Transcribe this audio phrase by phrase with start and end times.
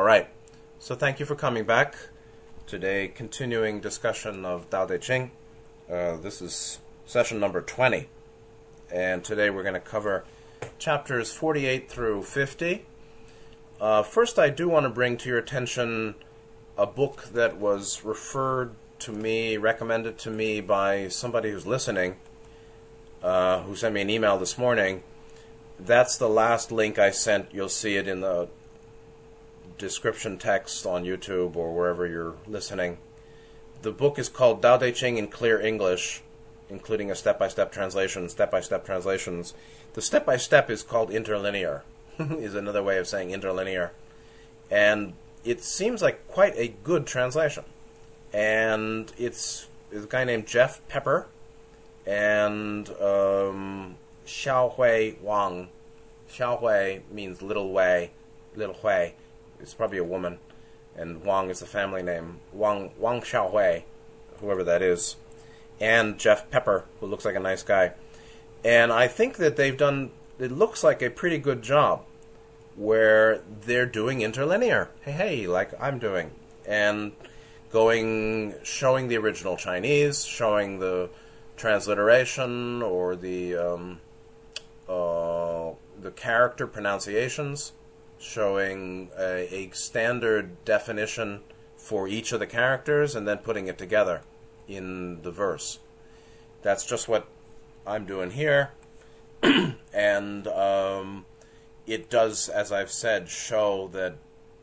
[0.00, 0.28] All right.
[0.78, 1.94] So thank you for coming back.
[2.66, 5.30] Today, continuing discussion of Tao Te Ching.
[5.92, 8.08] Uh, this is session number 20.
[8.90, 10.24] And today we're going to cover
[10.78, 12.86] chapters 48 through 50.
[13.78, 16.14] Uh, first, I do want to bring to your attention
[16.78, 22.16] a book that was referred to me, recommended to me by somebody who's listening,
[23.22, 25.02] uh, who sent me an email this morning.
[25.78, 27.52] That's the last link I sent.
[27.52, 28.48] You'll see it in the
[29.80, 32.98] description text on YouTube or wherever you're listening.
[33.82, 36.22] The book is called Tao Te Ching in Clear English,
[36.68, 39.54] including a step by step translation, step by step translations.
[39.94, 41.82] The step by step is called interlinear,
[42.18, 43.92] is another way of saying interlinear.
[44.70, 47.64] And it seems like quite a good translation.
[48.32, 51.26] And it's, it's a guy named Jeff Pepper
[52.06, 55.70] and um, Xiao Hui Wang.
[56.30, 58.10] Xiao Hui means little way,
[58.54, 59.12] little Hui.
[59.60, 60.38] It's probably a woman,
[60.96, 62.40] and Wang is the family name.
[62.52, 63.84] Wang Wang Xiaohui,
[64.40, 65.16] whoever that is,
[65.80, 67.92] and Jeff Pepper, who looks like a nice guy.
[68.64, 70.10] And I think that they've done.
[70.38, 72.04] It looks like a pretty good job,
[72.76, 74.88] where they're doing interlinear.
[75.02, 76.30] Hey, hey, like I'm doing,
[76.66, 77.12] and
[77.70, 81.10] going showing the original Chinese, showing the
[81.56, 84.00] transliteration or the um,
[84.88, 87.72] uh, the character pronunciations
[88.20, 91.40] showing a, a, standard definition
[91.76, 94.20] for each of the characters and then putting it together
[94.68, 95.78] in the verse.
[96.62, 97.26] That's just what
[97.86, 98.72] I'm doing here.
[99.94, 101.24] and um,
[101.86, 104.16] it does, as I've said, show that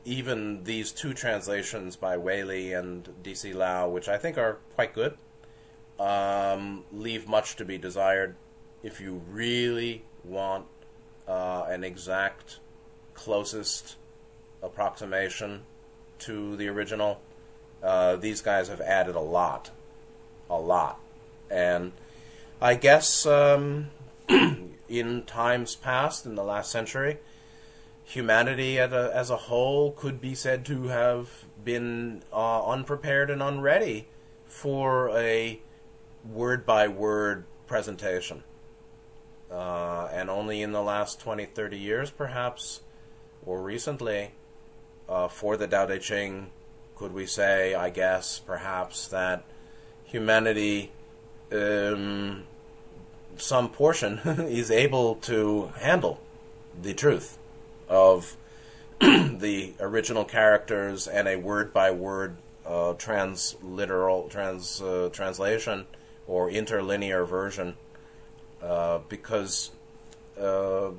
[0.05, 5.17] even these two translations by Waley and DC Lau, which I think are quite good,
[5.99, 8.35] um, leave much to be desired.
[8.83, 10.67] If you really want
[11.27, 12.59] uh, an exact
[13.17, 13.95] closest
[14.61, 15.63] approximation
[16.19, 17.19] to the original.
[17.83, 19.71] Uh, these guys have added a lot,
[20.49, 20.99] a lot,
[21.51, 21.91] and
[22.61, 23.89] I guess um,
[24.29, 27.17] in times past, in the last century,
[28.03, 34.07] humanity a, as a whole could be said to have been uh, unprepared and unready
[34.45, 35.59] for a
[36.27, 38.43] word by word presentation.
[39.51, 42.81] Uh, and only in the last 20, 30 years, perhaps,
[43.47, 44.31] or recently,
[45.07, 46.51] uh, for the Tao Te Ching,
[46.95, 49.45] could we say, I guess, perhaps, that
[50.03, 50.91] humanity,
[51.51, 52.43] um,
[53.37, 56.19] some portion, is able to handle
[56.79, 57.37] the truth
[57.87, 58.35] of
[58.99, 62.35] the original characters and a word by word
[62.65, 65.85] uh, transliteral trans uh, translation
[66.27, 67.77] or interlinear version,
[68.61, 69.71] uh, because
[70.37, 70.89] uh,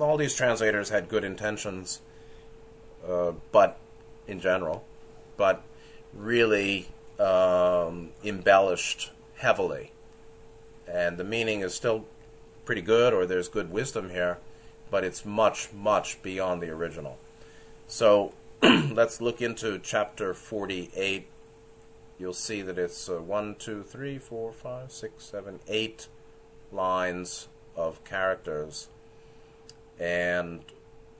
[0.00, 2.00] all these translators had good intentions,
[3.08, 3.78] uh, but
[4.26, 4.84] in general,
[5.36, 5.62] but
[6.12, 6.88] really
[7.18, 9.92] um, embellished heavily,
[10.86, 12.04] and the meaning is still
[12.64, 14.38] pretty good, or there's good wisdom here,
[14.90, 17.18] but it's much, much beyond the original.
[17.86, 18.32] So
[18.62, 21.26] let's look into chapter 48.
[22.18, 26.08] You'll see that it's uh, one, two, three, four, five, six, seven, eight
[26.72, 28.88] lines of characters
[29.98, 30.60] and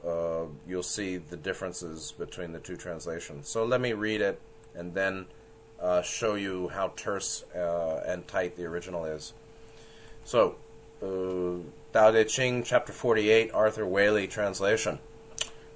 [0.07, 3.49] uh, you'll see the differences between the two translations.
[3.49, 4.41] So let me read it
[4.75, 5.27] and then
[5.81, 9.33] uh, show you how terse uh, and tight the original is.
[10.25, 10.57] So,
[11.03, 11.63] uh,
[11.93, 14.99] Tao Te Ching, chapter 48, Arthur Waley translation.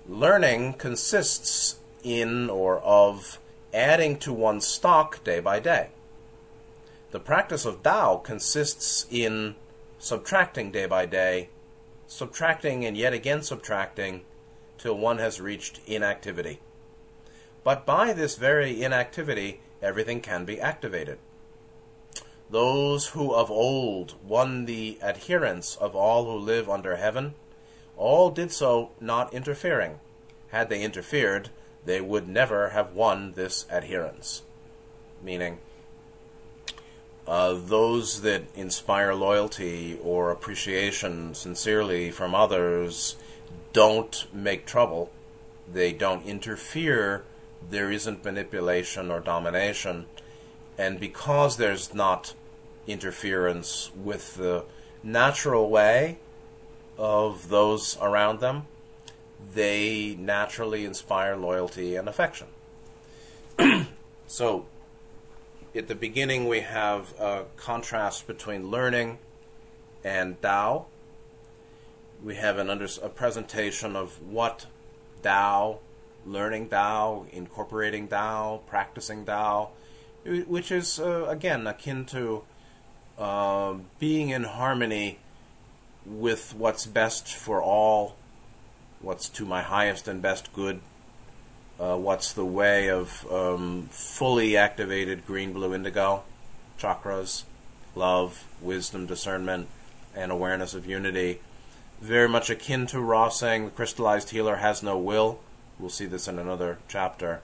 [0.09, 3.39] Learning consists in or of
[3.75, 5.89] adding to one's stock day by day.
[7.11, 9.55] The practice of Tao consists in
[9.99, 11.49] subtracting day by day
[12.09, 14.23] subtracting and yet again subtracting
[14.79, 16.59] till one has reached inactivity.
[17.63, 21.19] But by this very inactivity, everything can be activated.
[22.51, 27.35] Those who of old won the adherence of all who live under heaven,
[27.97, 30.01] all did so not interfering.
[30.49, 31.51] Had they interfered,
[31.85, 34.43] they would never have won this adherence.
[35.23, 35.59] Meaning,
[37.29, 43.17] uh, those that inspire loyalty or appreciation sincerely from others
[43.75, 45.11] don't make trouble.
[45.71, 47.25] They don't interfere.
[47.69, 50.07] There isn't manipulation or domination.
[50.79, 52.33] And because there's not
[52.87, 54.65] interference with the
[55.03, 56.17] natural way
[56.97, 58.67] of those around them,
[59.55, 62.47] they naturally inspire loyalty and affection.
[64.27, 64.65] so,
[65.75, 69.19] at the beginning we have a contrast between learning
[70.05, 70.87] and Tao.
[72.23, 74.67] We have an under, a presentation of what
[75.23, 75.81] Tao
[76.27, 79.71] learning Tao, incorporating Tao, practicing Tao,
[80.25, 82.43] which is uh, again akin to
[83.19, 85.19] uh, being in harmony
[86.05, 88.17] with what's best for all,
[89.01, 90.81] what's to my highest and best good,
[91.81, 96.23] uh, what's the way of um, fully activated green, blue, indigo
[96.79, 97.43] chakras,
[97.95, 99.67] love, wisdom, discernment,
[100.15, 101.41] and awareness of unity.
[102.01, 105.41] Very much akin to Ra saying the crystallized healer has no will.
[105.79, 107.41] We'll see this in another chapter.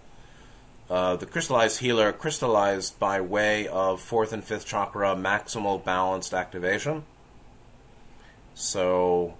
[0.88, 7.04] Uh, the crystallized healer crystallized by way of fourth and fifth chakra maximal balanced activation.
[8.54, 9.34] So,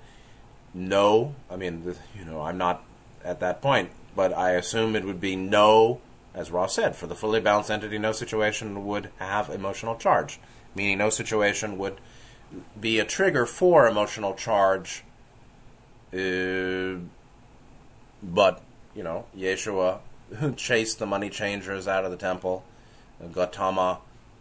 [0.72, 2.82] no, I mean, you know, I'm not
[3.24, 6.00] at that point, but I assume it would be no,
[6.34, 10.38] as Ross said, for the fully balanced entity, no situation would have emotional charge,
[10.74, 11.98] meaning no situation would
[12.80, 15.04] be a trigger for emotional charge.
[16.12, 17.00] Uh,
[18.22, 18.62] but,
[18.94, 19.98] you know, Yeshua
[20.56, 22.64] chased the money changers out of the temple.
[23.32, 23.98] Gautama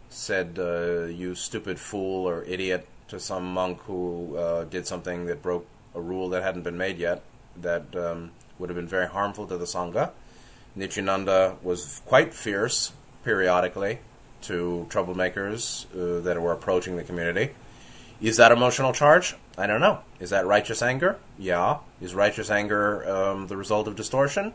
[0.08, 5.42] said, uh, You stupid fool or idiot to some monk who uh, did something that
[5.42, 7.22] broke a rule that hadn't been made yet,
[7.56, 10.10] that um, would have been very harmful to the Sangha.
[10.76, 12.92] Nityananda was quite fierce
[13.24, 14.00] periodically
[14.42, 17.50] to troublemakers uh, that were approaching the community.
[18.20, 19.34] Is that emotional charge?
[19.56, 20.00] I don't know.
[20.20, 21.18] Is that righteous anger?
[21.38, 21.78] Yeah.
[22.00, 24.52] Is righteous anger um, the result of distortion?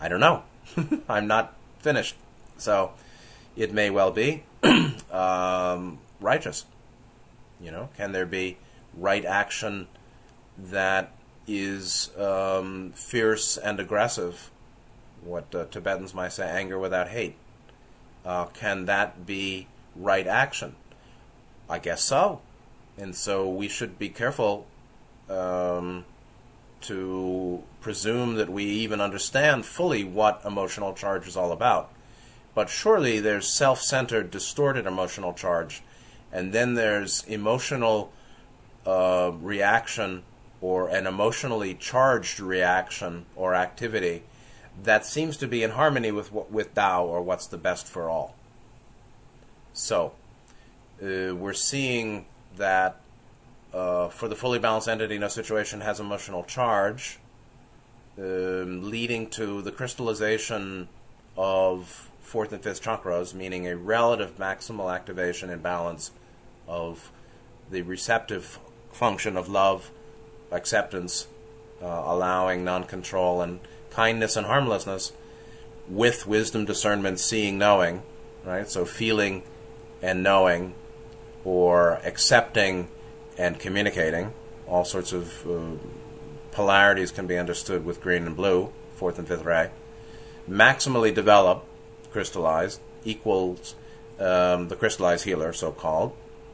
[0.00, 0.42] I don't know.
[1.08, 2.16] I'm not finished.
[2.58, 2.92] So
[3.56, 4.44] it may well be
[5.10, 6.64] um, righteous.
[7.60, 8.58] You know, can there be
[8.94, 9.88] right action
[10.58, 11.12] that
[11.46, 14.50] is um, fierce and aggressive?
[15.22, 17.36] What uh, Tibetans might say, anger without hate.
[18.24, 20.76] Uh, can that be right action?
[21.68, 22.40] I guess so.
[22.98, 24.66] And so we should be careful
[25.28, 26.04] um,
[26.82, 31.90] to presume that we even understand fully what emotional charge is all about.
[32.54, 35.82] But surely there's self centered, distorted emotional charge
[36.32, 38.12] and then there's emotional
[38.84, 40.22] uh, reaction
[40.66, 44.24] or an emotionally charged reaction or activity
[44.82, 48.34] that seems to be in harmony with with Tao or what's the best for all.
[49.72, 50.12] So
[51.00, 52.26] uh, we're seeing
[52.56, 53.00] that
[53.72, 57.20] uh, for the fully balanced entity, no situation has emotional charge,
[58.18, 60.88] um, leading to the crystallization
[61.36, 66.10] of fourth and fifth chakras, meaning a relative maximal activation and balance
[66.66, 67.12] of
[67.70, 68.58] the receptive
[68.90, 69.92] function of love,
[70.50, 71.26] acceptance,
[71.82, 73.60] uh, allowing, non control, and
[73.90, 75.12] kindness and harmlessness
[75.88, 78.02] with wisdom, discernment, seeing, knowing,
[78.44, 78.68] right?
[78.68, 79.42] So feeling
[80.02, 80.74] and knowing,
[81.44, 82.88] or accepting
[83.38, 84.32] and communicating.
[84.66, 85.76] All sorts of uh,
[86.50, 89.70] polarities can be understood with green and blue, fourth and fifth ray.
[90.48, 91.66] Maximally developed,
[92.10, 93.74] crystallized, equals
[94.18, 96.12] um, the crystallized healer, so called,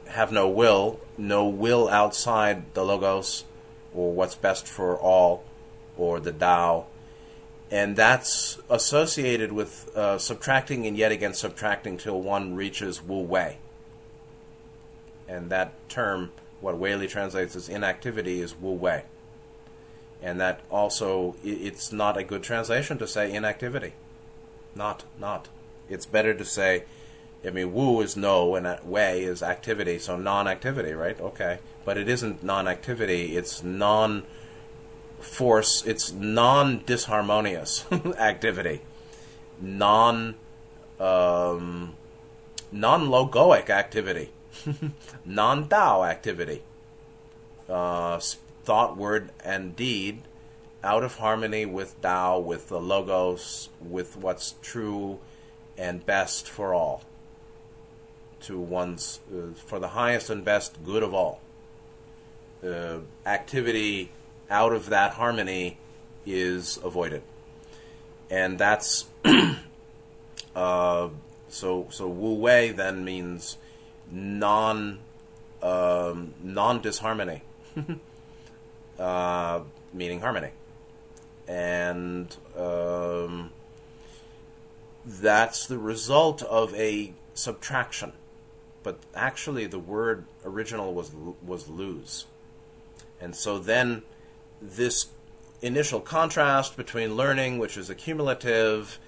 [0.08, 3.44] have no will, no will outside the logos
[3.94, 5.44] or what's best for all
[5.96, 6.86] or the Tao.
[7.70, 13.58] And that's associated with uh, subtracting and yet again subtracting till one reaches Wu Wei.
[15.26, 19.04] And that term, what Waley translates as inactivity, is Wu Wei.
[20.20, 23.94] And that also, it's not a good translation to say inactivity.
[24.74, 25.48] Not, not.
[25.88, 26.84] It's better to say
[27.44, 31.20] I mean, Wu is no and Wei is activity, so non-activity, right?
[31.20, 34.24] Okay, but it isn't non-activity; it's non-force.
[35.84, 38.82] It's non-disharmonious activity,
[39.60, 40.36] non
[41.00, 41.96] um,
[42.70, 44.30] non-logoic activity,
[45.24, 46.62] non-Tao activity.
[47.68, 48.20] Uh,
[48.64, 50.22] thought, word, and deed
[50.84, 55.18] out of harmony with Tao, with the logos, with what's true
[55.76, 57.02] and best for all
[58.42, 61.40] to one's uh, for the highest and best good of all.
[62.64, 64.10] Uh, activity
[64.50, 65.78] out of that harmony
[66.24, 67.22] is avoided,
[68.30, 69.06] and that's
[70.54, 71.08] uh,
[71.48, 71.86] so.
[71.90, 73.56] So Wu Wei then means
[74.10, 75.00] non
[75.62, 77.42] um, non disharmony,
[78.98, 79.60] uh,
[79.92, 80.50] meaning harmony,
[81.48, 83.50] and um,
[85.04, 88.12] that's the result of a subtraction
[88.82, 91.12] but actually the word original was
[91.44, 92.26] was lose.
[93.20, 94.02] And so then
[94.60, 95.08] this
[95.60, 98.98] initial contrast between learning, which is accumulative,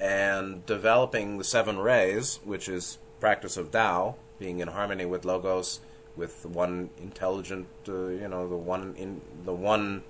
[0.00, 5.80] and developing the seven rays, which is practice of Tao, being in harmony with logos,
[6.16, 10.02] with the one intelligent, uh, you know, the one in the one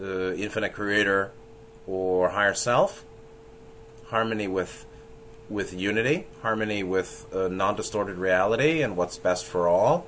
[0.00, 1.32] uh, infinite creator,
[1.86, 3.04] or higher self,
[4.06, 4.86] harmony with
[5.48, 10.06] with unity, harmony with uh, non-distorted reality and what's best for all,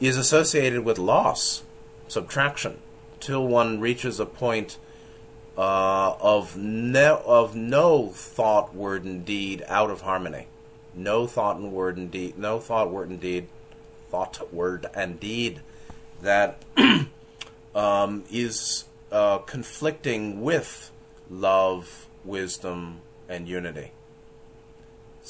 [0.00, 1.62] is associated with loss,
[2.08, 2.78] subtraction,
[3.20, 4.78] till one reaches a point
[5.56, 10.46] uh, of no of no thought, word, and deed out of harmony.
[10.94, 12.38] No thought and word and deed.
[12.38, 13.48] No thought, word, and deed.
[14.10, 15.60] Thought, word, and deed
[16.22, 16.62] that
[17.74, 20.90] um, is uh, conflicting with
[21.30, 23.92] love, wisdom, and unity.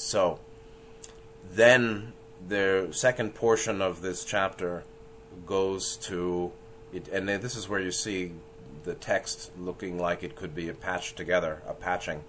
[0.01, 0.39] So,
[1.53, 2.15] then
[2.49, 4.83] the second portion of this chapter
[5.45, 6.53] goes to
[6.91, 8.33] it, and this is where you see
[8.85, 12.25] the text looking like it could be a patched together, a patching.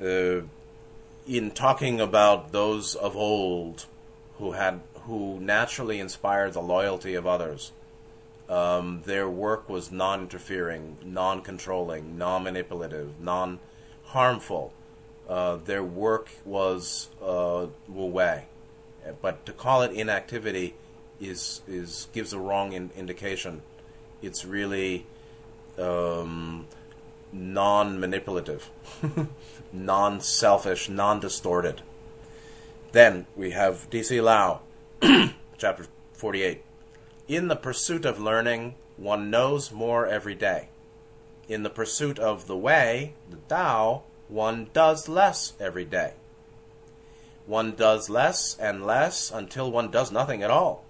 [0.00, 0.42] Uh,
[1.26, 3.86] in talking about those of old
[4.38, 7.72] who had who naturally inspired the loyalty of others,
[8.48, 14.72] um, their work was non-interfering, non-controlling, non-manipulative, non-harmful.
[15.32, 18.44] Uh, their work was uh, wu wei,
[19.22, 20.74] but to call it inactivity
[21.22, 23.62] is is gives a wrong in, indication.
[24.20, 25.06] It's really
[25.78, 26.66] um,
[27.32, 28.68] non-manipulative,
[29.72, 31.80] non-selfish, non-distorted.
[32.92, 34.20] Then we have D.C.
[34.20, 34.60] Lau,
[35.56, 36.62] chapter 48.
[37.28, 40.68] In the pursuit of learning, one knows more every day.
[41.48, 46.14] In the pursuit of the way, the Tao, one does less every day.
[47.46, 50.84] One does less and less until one does nothing at all.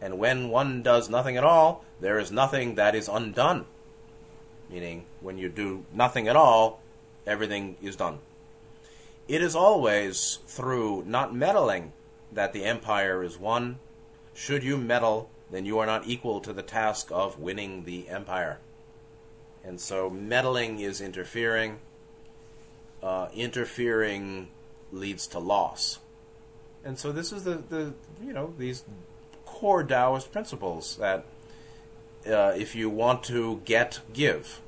[0.00, 3.66] And when one does nothing at all, there is nothing that is undone
[4.70, 6.80] meaning when you do nothing at all,
[7.26, 8.18] everything is done.
[9.28, 11.92] It is always through not meddling
[12.32, 13.78] that the empire is won.
[14.34, 18.58] Should you meddle, then you are not equal to the task of winning the empire.
[19.64, 21.78] And so meddling is interfering.
[23.02, 24.48] Uh, interfering
[24.92, 26.00] leads to loss.
[26.84, 28.84] And so this is the, the you know these
[29.46, 31.24] core Taoist principles that
[32.26, 34.60] uh, if you want to get, give.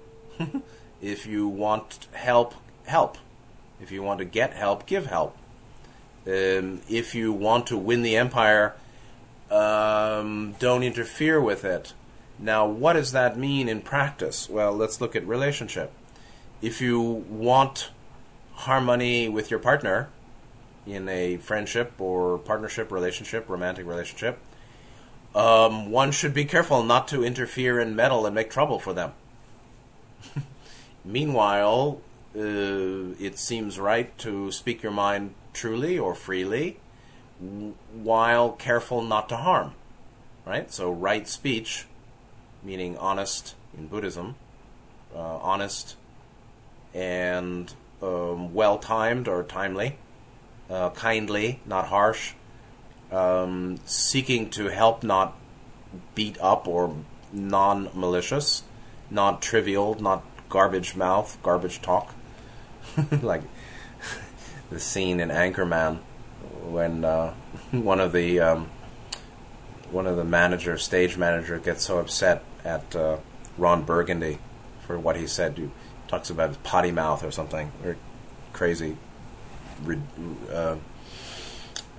[1.02, 2.54] if you want help,
[2.86, 3.18] help.
[3.80, 5.36] If you want to get help, give help.
[6.26, 8.74] Um, if you want to win the empire,
[9.50, 11.92] um, don't interfere with it.
[12.38, 14.48] Now, what does that mean in practice?
[14.48, 15.92] Well, let's look at relationship.
[16.60, 17.90] If you want
[18.54, 20.08] harmony with your partner
[20.86, 24.38] in a friendship or partnership relationship, romantic relationship,
[25.34, 29.12] um, one should be careful not to interfere and meddle and make trouble for them.
[31.04, 32.00] Meanwhile,
[32.36, 36.78] uh, it seems right to speak your mind truly or freely
[37.92, 39.74] while careful not to harm.
[40.44, 40.70] Right?
[40.72, 41.86] So, right speech,
[42.62, 44.34] meaning honest in Buddhism,
[45.14, 45.96] uh, honest
[46.94, 49.96] and um, well timed or timely,
[50.68, 52.32] uh, kindly, not harsh,
[53.10, 55.36] um, seeking to help, not
[56.14, 56.96] beat up or
[57.32, 58.62] non malicious,
[59.10, 62.14] not trivial, not garbage mouth, garbage talk.
[63.22, 63.42] like
[64.70, 65.98] the scene in Anchorman
[66.64, 67.32] when uh,
[67.70, 68.70] one of the um,
[69.90, 73.18] one of the manager, stage manager, gets so upset at uh,
[73.58, 74.38] Ron Burgundy
[74.86, 75.58] for what he said.
[75.58, 75.70] He
[76.12, 77.96] talks about his potty mouth or something, or
[78.52, 78.98] crazy.
[80.52, 80.76] Uh,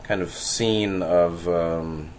[0.03, 2.11] kind of scene of um,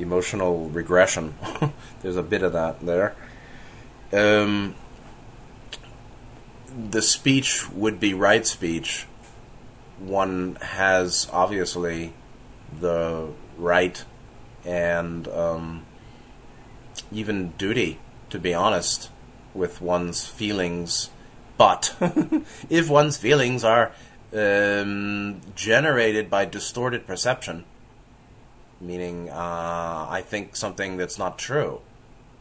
[0.00, 1.34] emotional regression.
[2.02, 3.14] There's a bit of that there.
[4.12, 4.74] Um,
[6.90, 9.06] the speech would be right speech.
[10.00, 12.14] One has obviously
[12.80, 14.04] the right
[14.64, 15.86] and um,
[17.12, 18.00] even duty
[18.30, 19.10] to be honest
[19.54, 21.10] with one's feelings.
[21.56, 21.94] But
[22.70, 23.92] if one's feelings are
[24.34, 27.64] um, generated by distorted perception,
[28.80, 31.80] meaning uh, I think something that's not true,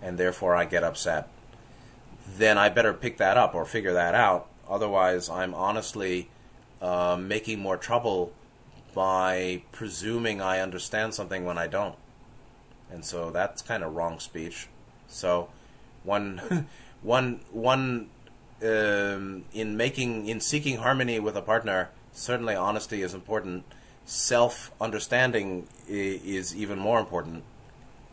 [0.01, 1.27] and therefore I get upset,
[2.37, 4.47] then I better pick that up or figure that out.
[4.69, 6.29] Otherwise, I'm honestly
[6.81, 8.31] uh, making more trouble
[8.93, 11.95] by presuming I understand something when I don't.
[12.91, 14.67] And so that's kind of wrong speech.
[15.07, 15.49] So
[16.03, 16.67] one,
[17.01, 18.09] one, one
[18.63, 23.65] um, in making in seeking harmony with a partner, certainly honesty is important.
[24.05, 27.43] Self understanding is even more important,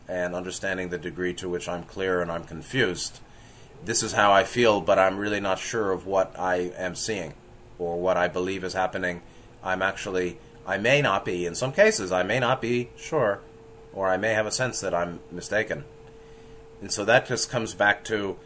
[0.07, 3.19] and understanding the degree to which I'm clear and I'm confused.
[3.85, 7.33] This is how I feel, but I'm really not sure of what I am seeing
[7.77, 9.21] or what I believe is happening.
[9.63, 13.39] I'm actually, I may not be, in some cases, I may not be sure,
[13.93, 15.85] or I may have a sense that I'm mistaken.
[16.81, 18.37] And so that just comes back to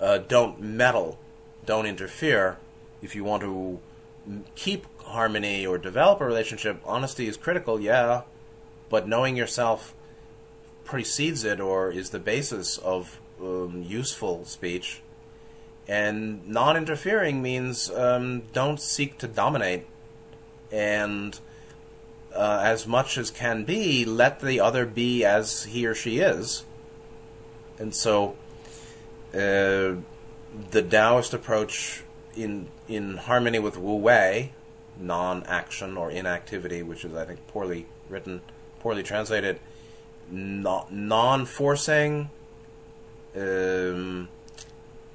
[0.00, 1.18] uh, don't meddle
[1.68, 2.56] don't interfere.
[3.02, 3.78] If you want to
[4.54, 8.22] keep harmony or develop a relationship, honesty is critical, yeah,
[8.88, 9.94] but knowing yourself
[10.84, 15.02] precedes it or is the basis of um, useful speech.
[15.86, 19.86] And non interfering means um, don't seek to dominate.
[20.72, 21.38] And
[22.34, 26.64] uh, as much as can be, let the other be as he or she is.
[27.78, 28.36] And so
[29.34, 29.96] uh,
[30.70, 32.02] the Taoist approach
[32.36, 34.52] in in harmony with Wu Wei,
[34.98, 38.40] non-action or inactivity, which is I think poorly written,
[38.80, 39.60] poorly translated,
[40.30, 42.30] non-forcing,
[43.36, 44.28] um,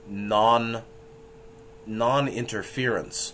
[0.07, 0.83] non
[1.85, 3.33] non-interference,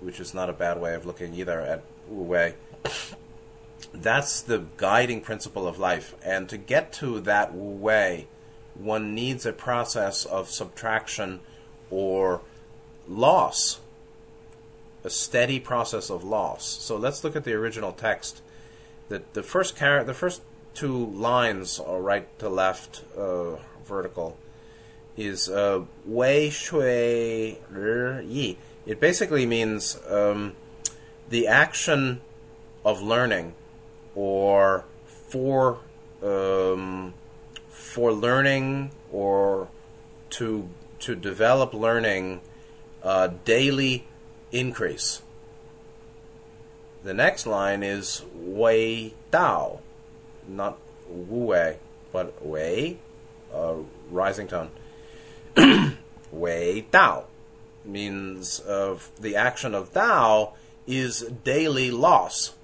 [0.00, 2.54] which is not a bad way of looking either at Wu Wei.
[3.92, 8.26] That's the guiding principle of life, and to get to that Wu Wei,
[8.84, 11.40] one needs a process of subtraction
[11.90, 12.40] or
[13.08, 13.80] loss,
[15.04, 16.64] a steady process of loss.
[16.64, 18.42] So let's look at the original text.
[19.08, 20.42] The, the first char- the first
[20.74, 24.36] two lines are right to left, uh, vertical,
[25.16, 28.58] is uh, wei shui yi.
[28.86, 30.54] It basically means um,
[31.28, 32.20] the action
[32.84, 33.54] of learning,
[34.14, 34.84] or
[35.28, 35.78] for
[36.22, 37.14] um,
[37.80, 39.68] for learning or
[40.28, 40.68] to
[41.00, 42.40] to develop learning
[43.02, 44.06] uh, daily
[44.52, 45.22] increase.
[47.02, 49.80] The next line is Wei Dao,
[50.46, 51.78] not Wu Wei,
[52.12, 52.98] but Wei,
[53.52, 53.76] uh,
[54.10, 54.70] rising tone.
[56.30, 57.24] Wei Dao
[57.84, 60.52] means of the action of Dao
[60.86, 62.54] is daily loss.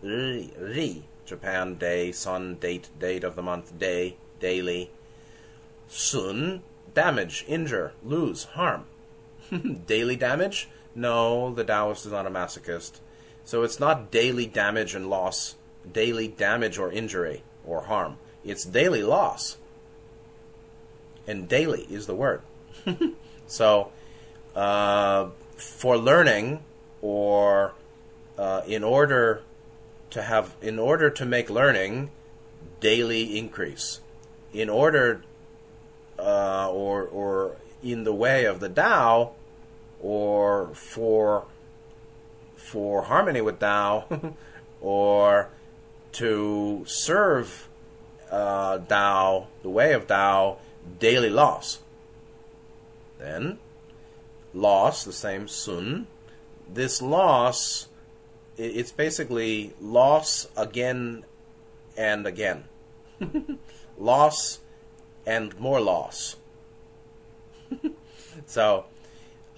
[0.00, 4.90] Ri, ri Japan day, sun, date, date of the month, day, daily.
[5.88, 6.62] Sun,
[6.92, 8.84] damage, injure, lose, harm.
[9.86, 10.68] daily damage?
[10.94, 13.00] No, the Taoist is not a masochist.
[13.44, 15.56] So it's not daily damage and loss,
[15.90, 18.16] daily damage or injury or harm.
[18.44, 19.56] It's daily loss.
[21.26, 22.42] And daily is the word.
[23.46, 23.92] so,
[24.54, 26.62] uh, for learning
[27.00, 27.74] or
[28.38, 29.42] uh, in order
[30.14, 32.08] to have, in order to make learning
[32.78, 34.00] daily increase,
[34.52, 35.24] in order
[36.18, 39.32] uh, or or in the way of the Tao,
[40.00, 41.46] or for
[42.54, 44.34] for harmony with Tao,
[44.80, 45.50] or
[46.12, 47.68] to serve
[48.30, 50.58] uh, Tao, the way of Tao,
[51.00, 51.80] daily loss.
[53.18, 53.58] Then
[54.52, 56.06] loss, the same sun.
[56.72, 57.88] This loss
[58.56, 61.24] it's basically loss again
[61.96, 62.64] and again.
[63.98, 64.60] loss
[65.26, 66.36] and more loss.
[68.46, 68.86] so,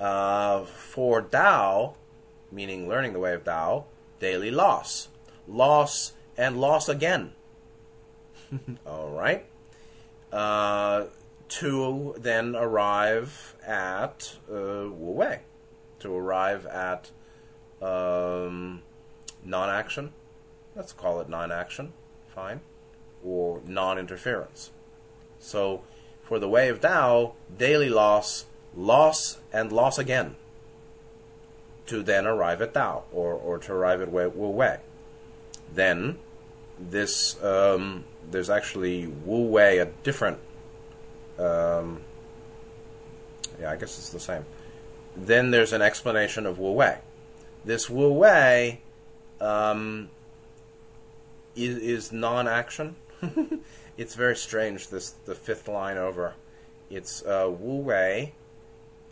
[0.01, 1.97] uh, for Tao,
[2.51, 3.87] meaning learning the way of Tao,
[4.21, 5.09] daily loss.
[5.49, 7.33] Loss and loss again.
[8.87, 9.45] All right.
[10.33, 11.07] Uh,
[11.49, 15.41] to then arrive at uh, Wu Wei.
[16.01, 17.11] To arrive at
[17.81, 18.83] um,
[19.47, 20.13] non action.
[20.75, 21.93] Let's call it non action.
[22.35, 22.61] Fine.
[23.25, 24.71] Or non interference.
[25.39, 25.83] So,
[26.23, 30.37] for the way of Tao, daily loss, loss, and loss again.
[31.87, 34.79] To then arrive at Tao, or, or to arrive at Wu Wei.
[35.73, 36.19] Then,
[36.79, 40.39] this, um, there's actually Wu Wei, a different,
[41.39, 42.03] um,
[43.61, 44.45] yeah, I guess it's the same.
[45.17, 46.99] Then there's an explanation of Wu Wei
[47.67, 48.81] this Wu Wei
[49.40, 50.11] um,
[51.55, 52.96] is, is non-action.
[53.96, 54.88] it's very strange.
[54.88, 56.35] This the fifth line over.
[56.90, 58.33] It's uh, Wu Wei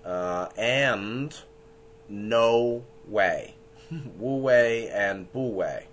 [0.05, 1.37] uh, and
[2.09, 3.55] no way.
[4.19, 5.87] Wu Wei and Bu Wei.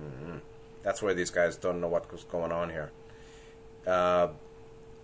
[0.00, 0.38] Mm-hmm.
[0.82, 2.90] That's where these guys don't know what's going on here.
[3.86, 4.28] Uh,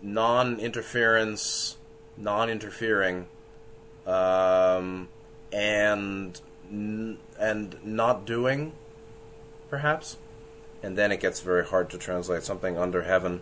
[0.03, 1.77] non-interference,
[2.16, 3.27] non-interfering,
[4.07, 5.09] um,
[5.53, 8.72] and and not doing,
[9.70, 10.16] perhaps,
[10.83, 12.42] and then it gets very hard to translate.
[12.42, 13.40] Something under heaven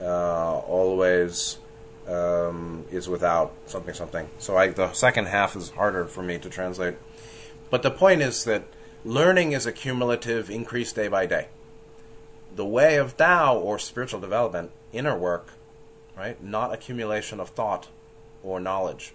[0.00, 1.58] uh, always
[2.06, 4.28] um, is without something something.
[4.38, 6.94] So I, the second half is harder for me to translate.
[7.70, 8.64] But the point is that
[9.04, 11.48] learning is a cumulative increase day by day.
[12.54, 15.52] The way of Tao or spiritual development, inner work,
[16.16, 17.88] right, not accumulation of thought
[18.42, 19.12] or knowledge,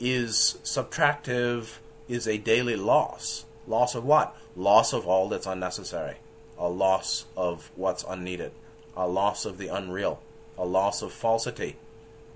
[0.00, 3.44] is subtractive is a daily loss.
[3.66, 4.36] Loss of what?
[4.56, 6.16] Loss of all that's unnecessary.
[6.58, 8.52] A loss of what's unneeded.
[8.96, 10.20] A loss of the unreal.
[10.58, 11.76] A loss of falsity.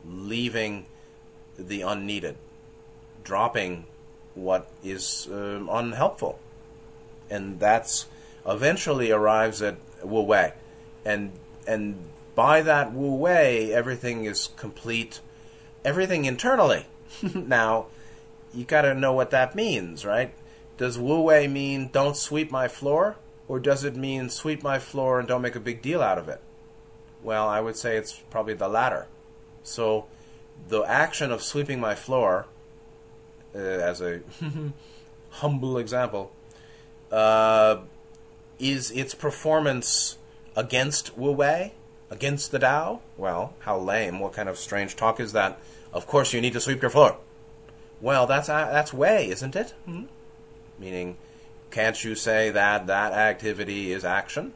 [0.07, 0.87] Leaving
[1.59, 2.37] the unneeded,
[3.24, 3.85] dropping
[4.35, 6.38] what is um, unhelpful,
[7.28, 8.07] and that's
[8.46, 10.52] eventually arrives at Wu Wei,
[11.04, 11.33] and
[11.66, 11.96] and
[12.35, 15.20] by that Wu Wei, everything is complete,
[15.85, 16.87] everything internally.
[17.35, 17.87] now,
[18.54, 20.32] you got to know what that means, right?
[20.76, 23.16] Does Wu Wei mean don't sweep my floor,
[23.48, 26.28] or does it mean sweep my floor and don't make a big deal out of
[26.28, 26.40] it?
[27.22, 29.08] Well, I would say it's probably the latter.
[29.62, 30.06] So,
[30.68, 32.46] the action of sweeping my floor,
[33.54, 34.20] uh, as a
[35.30, 36.32] humble example,
[37.11, 37.78] uh,
[38.58, 40.16] is its performance
[40.54, 41.72] against Wu Wei,
[42.11, 43.00] against the Tao?
[43.16, 44.20] Well, how lame!
[44.20, 45.58] What kind of strange talk is that?
[45.92, 47.16] Of course, you need to sweep your floor.
[48.00, 49.74] Well, that's uh, that's Wei, isn't it?
[49.84, 50.04] Hmm?
[50.78, 51.16] Meaning,
[51.70, 54.54] can't you say that that activity is action?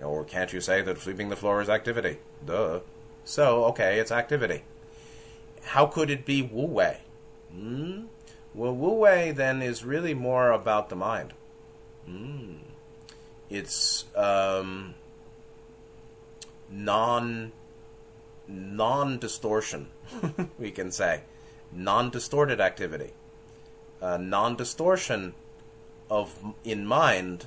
[0.00, 2.18] Or can't you say that sweeping the floor is activity?
[2.44, 2.80] Duh.
[3.24, 4.62] So, okay, it's activity.
[5.62, 6.98] How could it be Wu Wei?
[7.52, 8.04] Hmm?
[8.54, 11.34] Well, Wu Wei then is really more about the mind.
[12.06, 12.54] Hmm.
[13.50, 14.94] It's um,
[16.70, 17.52] non
[18.48, 19.88] non distortion,
[20.58, 21.22] we can say,
[21.72, 23.12] non distorted activity,
[24.02, 25.34] uh, non distortion
[26.10, 27.46] of in mind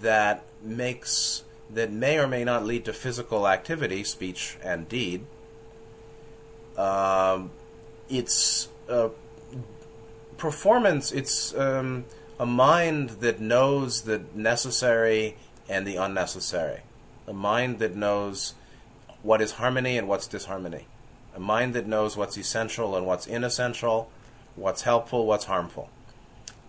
[0.00, 5.26] that makes that may or may not lead to physical activity, speech and deed.
[6.76, 7.50] Um,
[8.08, 9.10] it's a
[10.36, 11.12] performance.
[11.12, 12.04] It's um,
[12.38, 15.36] a mind that knows the necessary
[15.68, 16.80] and the unnecessary.
[17.26, 18.54] A mind that knows
[19.22, 20.86] what is harmony and what's disharmony.
[21.36, 24.10] A mind that knows what's essential and what's inessential,
[24.54, 25.90] what's helpful, what's harmful.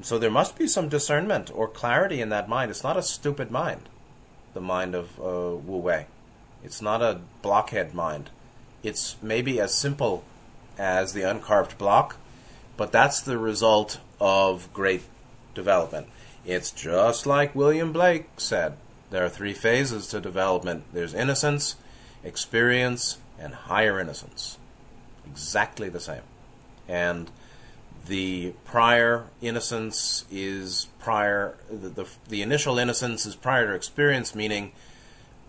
[0.01, 2.69] So there must be some discernment or clarity in that mind.
[2.69, 3.88] It's not a stupid mind,
[4.53, 6.08] the mind of uh, Wu Wei.
[6.65, 8.30] It's not a blockhead mind.
[8.84, 10.25] It's maybe as simple
[10.77, 12.17] as the uncarved block,
[12.75, 15.03] but that's the result of great
[15.56, 16.08] development.
[16.45, 18.73] It's just like William Blake said.
[19.12, 20.84] There are three phases to development.
[20.91, 21.77] There's innocence,
[22.21, 24.57] experience, and higher innocence.
[25.31, 26.21] Exactly the same.
[26.87, 27.29] And
[28.07, 34.71] the prior innocence is prior, the, the, the initial innocence is prior to experience, meaning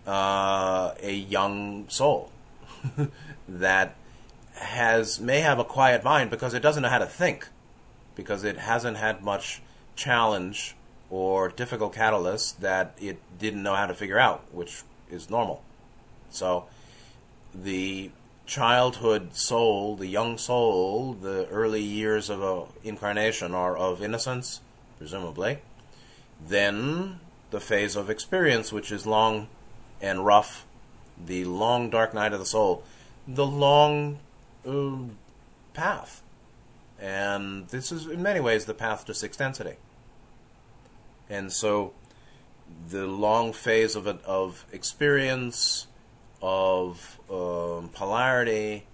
[0.05, 2.31] uh, a young soul
[3.47, 3.95] that
[4.55, 7.47] has may have a quiet mind because it doesn't know how to think,
[8.15, 9.61] because it hasn't had much
[9.95, 10.75] challenge
[11.09, 15.63] or difficult catalyst that it didn't know how to figure out, which is normal.
[16.29, 16.65] So
[17.53, 18.11] the
[18.49, 24.59] childhood soul, the young soul, the early years of a incarnation are of innocence,
[24.97, 25.59] presumably.
[26.45, 27.19] Then
[27.51, 29.49] the phase of experience, which is long
[30.01, 30.65] and rough,
[31.23, 32.83] the long dark night of the soul,
[33.27, 34.17] the long
[34.67, 34.97] uh,
[35.75, 36.23] path.
[36.99, 39.75] And this is, in many ways, the path to sixth density.
[41.29, 41.93] And so
[42.89, 45.85] the long phase of, of experience,
[46.41, 48.85] of um, polarity,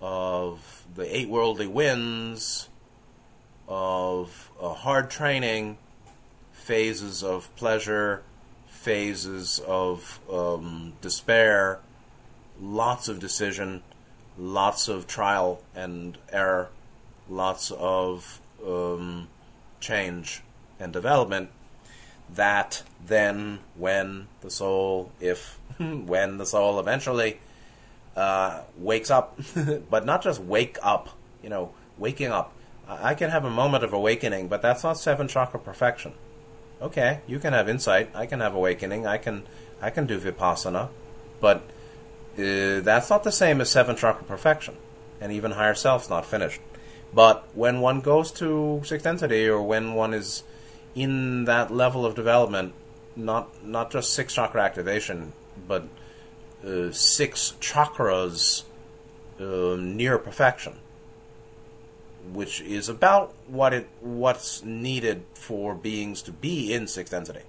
[0.00, 2.68] of the eight worldly winds,
[3.68, 5.78] of uh, hard training,
[6.52, 8.22] phases of pleasure,
[8.66, 11.80] phases of um, despair,
[12.60, 13.82] lots of decision,
[14.38, 16.68] lots of trial and error,
[17.28, 19.28] lots of um,
[19.80, 20.42] change
[20.78, 21.50] and development.
[22.28, 25.58] That then when the soul, if
[26.06, 27.38] when the soul eventually
[28.16, 29.38] uh, wakes up,
[29.90, 31.10] but not just wake up,
[31.42, 32.52] you know, waking up.
[32.88, 36.12] I can have a moment of awakening, but that's not seven chakra perfection.
[36.80, 38.10] Okay, you can have insight.
[38.14, 39.06] I can have awakening.
[39.06, 39.42] I can,
[39.82, 40.88] I can do vipassana,
[41.40, 41.62] but
[42.38, 44.76] uh, that's not the same as seven chakra perfection,
[45.20, 46.60] and even higher self's not finished.
[47.12, 50.44] But when one goes to sixth density, or when one is
[50.94, 52.72] in that level of development,
[53.16, 55.32] not not just six chakra activation,
[55.66, 55.88] but
[56.64, 58.64] uh, six chakras
[59.40, 60.76] uh, near perfection,
[62.32, 67.40] which is about what it what's needed for beings to be in sixth density.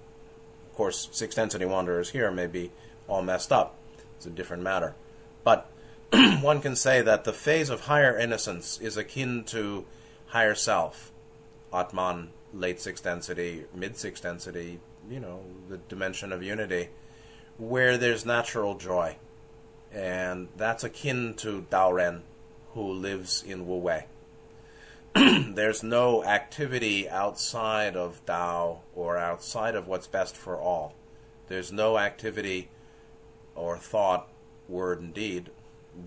[0.71, 2.71] Of course, sixth density wanderers here may be
[3.07, 3.75] all messed up.
[4.17, 4.95] It's a different matter,
[5.43, 5.69] but
[6.41, 9.85] one can say that the phase of higher innocence is akin to
[10.27, 11.11] higher self,
[11.73, 16.89] Atman late sixth density, mid sixth density, you know, the dimension of unity,
[17.57, 19.17] where there's natural joy.
[19.91, 22.23] And that's akin to Dao Ren,
[22.73, 24.05] who lives in Wu Wei.
[25.15, 30.93] there's no activity outside of Dao or outside of what's best for all.
[31.47, 32.69] There's no activity
[33.55, 34.27] or thought,
[34.67, 35.49] word, and deed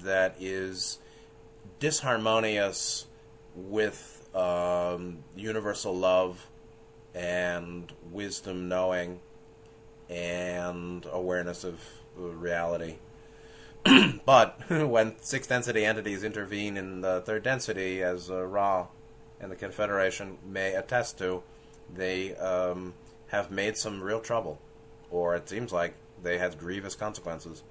[0.03, 0.99] that is
[1.81, 3.07] disharmonious
[3.57, 6.47] with um, universal love
[7.15, 9.21] and wisdom knowing
[10.11, 11.81] and awareness of
[12.16, 12.96] reality.
[14.27, 18.88] but when sixth density entities intervene in the third density, as uh, Ra
[19.40, 21.42] and the Confederation may attest to,
[21.94, 22.92] they um,
[23.29, 24.59] have made some real trouble,
[25.11, 27.62] or it seems like they had grievous consequences.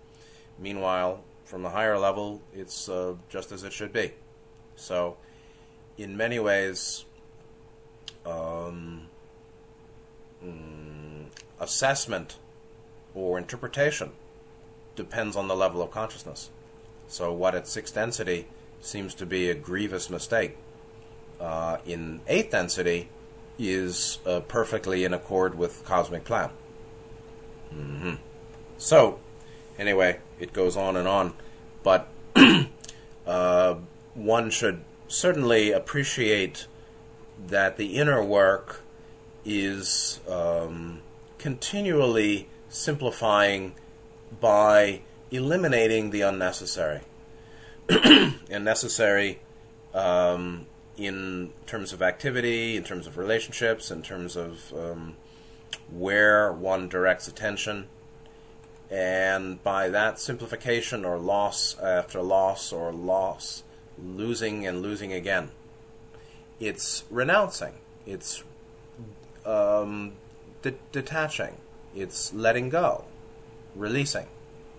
[0.58, 4.14] Meanwhile, from the higher level, it's uh, just as it should be.
[4.76, 5.18] So,
[5.98, 7.06] in many ways,
[8.26, 9.08] um,
[10.44, 10.99] mm,
[11.60, 12.38] assessment
[13.14, 14.12] or interpretation
[14.96, 16.50] depends on the level of consciousness.
[17.08, 18.48] So, what at sixth density
[18.82, 20.58] seems to be a grievous mistake
[21.40, 23.10] uh, in eighth density
[23.58, 26.50] is uh, perfectly in accord with cosmic plan.
[27.74, 28.16] Mm-hmm.
[28.78, 29.20] So,
[29.78, 31.34] anyway, it goes on and on,
[31.84, 32.08] but
[33.28, 33.76] uh,
[34.14, 36.68] one should certainly appreciate
[37.48, 38.82] that the inner work
[39.46, 41.02] is um,
[41.40, 43.74] continually simplifying
[44.40, 47.02] by eliminating the unnecessary.
[47.90, 49.40] unnecessary
[49.94, 55.16] um, in terms of activity, in terms of relationships, in terms of um,
[55.92, 57.88] where one directs attention.
[58.92, 63.64] And by that simplification or loss after loss or loss,
[63.98, 65.50] losing and losing again,
[66.60, 67.74] it's renouncing,
[68.06, 68.44] it's
[69.46, 70.14] um,
[70.62, 71.58] de- detaching,
[71.96, 73.06] it's letting go,
[73.76, 74.28] releasing,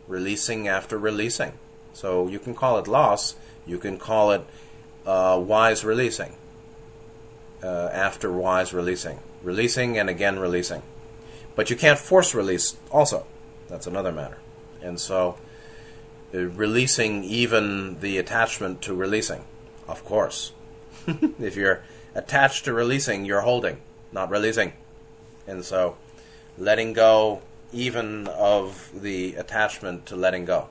[0.07, 1.53] releasing after releasing.
[1.93, 3.35] So you can call it loss,
[3.67, 4.45] you can call it
[5.07, 6.35] uh, wise releasing,
[7.63, 10.83] uh, after wise releasing, releasing and again releasing.
[11.57, 13.27] But you can't force release also.
[13.69, 14.39] That's another matter.
[14.83, 15.37] And so,
[16.35, 19.45] uh, releasing even the attachment to releasing,
[19.89, 20.53] of course.
[21.07, 21.83] if you're
[22.15, 23.81] attached to releasing, you're holding,
[24.13, 24.73] not releasing.
[25.51, 25.97] And so,
[26.57, 30.69] letting go even of the attachment to letting go.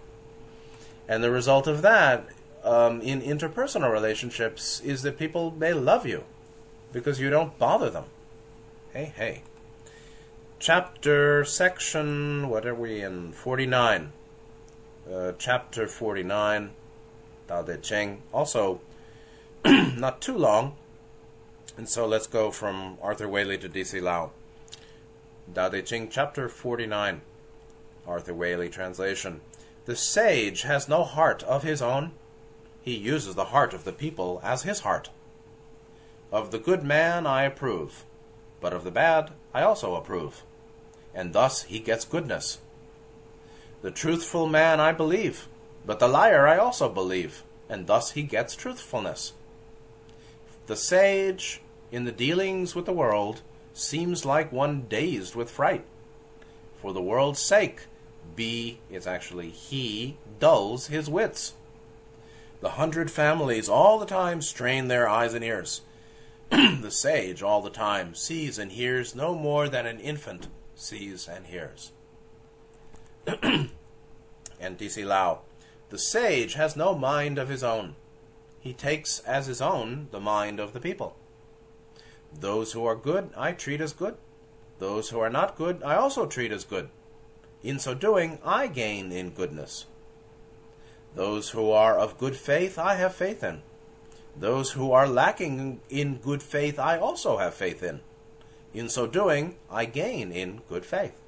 [1.08, 2.28] And the result of that
[2.64, 6.24] um, in interpersonal relationships is that people may love you
[6.94, 8.06] because you don't bother them.
[8.94, 9.44] Hey, hey.
[10.60, 13.32] Chapter, section, what are we in?
[13.34, 14.12] 49.
[15.12, 16.72] Uh, chapter 49,
[17.48, 18.22] Tao Te Ching.
[18.34, 18.82] Also,
[19.66, 20.76] not too long.
[21.78, 24.02] And so let's go from Arthur Waley to D.C.
[24.02, 24.32] Lau.
[25.54, 27.22] Tao Ching, chapter 49.
[28.08, 29.42] Arthur Waley translation.
[29.86, 32.12] The sage has no heart of his own
[32.82, 35.10] he uses the heart of the people as his heart.
[36.32, 38.04] Of the good man I approve,
[38.62, 40.44] but of the bad I also approve,
[41.14, 42.60] and thus he gets goodness.
[43.82, 45.48] The truthful man I believe,
[45.86, 49.34] but the liar I also believe, and thus he gets truthfulness.
[50.68, 53.42] The sage, in the dealings with the world,
[53.80, 55.86] seems like one dazed with fright.
[56.82, 57.88] For the world's sake,
[58.36, 61.54] B is actually he dulls his wits.
[62.62, 65.82] The hundred families all the time strain their eyes and ears.
[66.50, 71.46] the sage all the time sees and hears no more than an infant sees and
[71.48, 71.92] hears.
[73.44, 75.06] and D.C.
[75.06, 75.40] Lau,
[75.90, 77.96] the sage has no mind of his own.
[78.60, 81.16] He takes as his own the mind of the people.
[82.38, 84.16] Those who are good I treat as good.
[84.80, 86.90] Those who are not good I also treat as good.
[87.64, 89.86] In so doing, I gain in goodness.
[91.16, 93.62] Those who are of good faith, I have faith in.
[94.38, 98.00] Those who are lacking in good faith, I also have faith in.
[98.74, 101.20] In so doing, I gain in good faith.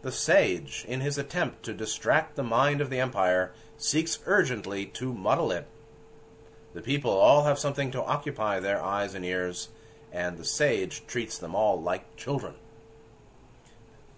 [0.00, 5.12] The sage, in his attempt to distract the mind of the empire, seeks urgently to
[5.12, 5.68] muddle it.
[6.74, 9.68] The people all have something to occupy their eyes and ears,
[10.12, 12.54] and the sage treats them all like children.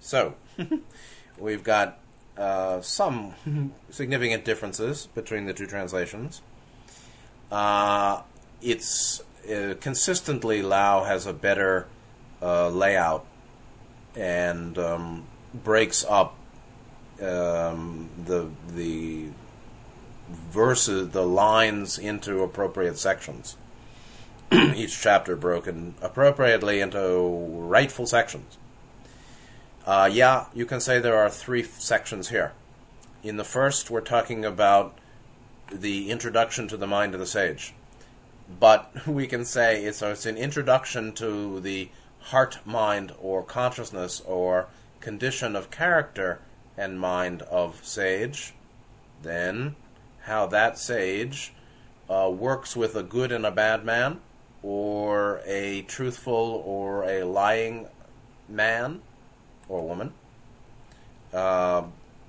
[0.00, 0.34] So,
[1.38, 1.98] we've got
[2.36, 3.34] uh, some
[3.90, 6.42] significant differences between the two translations.
[7.50, 8.22] Uh,
[8.60, 11.86] it's uh, consistently Lau has a better
[12.42, 13.26] uh, layout
[14.16, 16.36] and um, breaks up
[17.22, 19.28] um, the the
[20.50, 23.56] verses, the lines into appropriate sections.
[24.76, 28.56] Each chapter broken appropriately into rightful sections.
[29.84, 32.52] Uh, yeah, you can say there are three sections here.
[33.22, 34.96] In the first, we're talking about
[35.72, 37.74] the introduction to the mind of the sage.
[38.60, 41.88] But we can say it's, it's an introduction to the
[42.20, 44.68] heart mind or consciousness or
[45.00, 46.38] condition of character
[46.76, 48.54] and mind of sage.
[49.22, 49.74] Then,
[50.22, 51.52] how that sage
[52.08, 54.20] uh, works with a good and a bad man,
[54.64, 57.86] or a truthful or a lying
[58.48, 59.02] man
[59.68, 60.12] or woman.
[61.32, 61.82] Uh,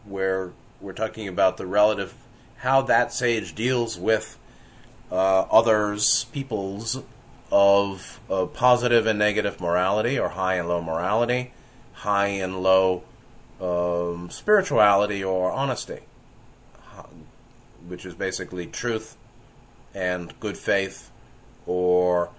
[0.03, 2.13] where we're talking about the relative,
[2.57, 4.37] how that sage deals with
[5.11, 7.01] uh, others, peoples
[7.51, 11.53] of uh, positive and negative morality, or high and low morality,
[11.93, 13.03] high and low
[13.61, 15.99] um, spirituality or honesty,
[17.87, 19.15] which is basically truth
[19.93, 21.11] and good faith
[21.65, 22.29] or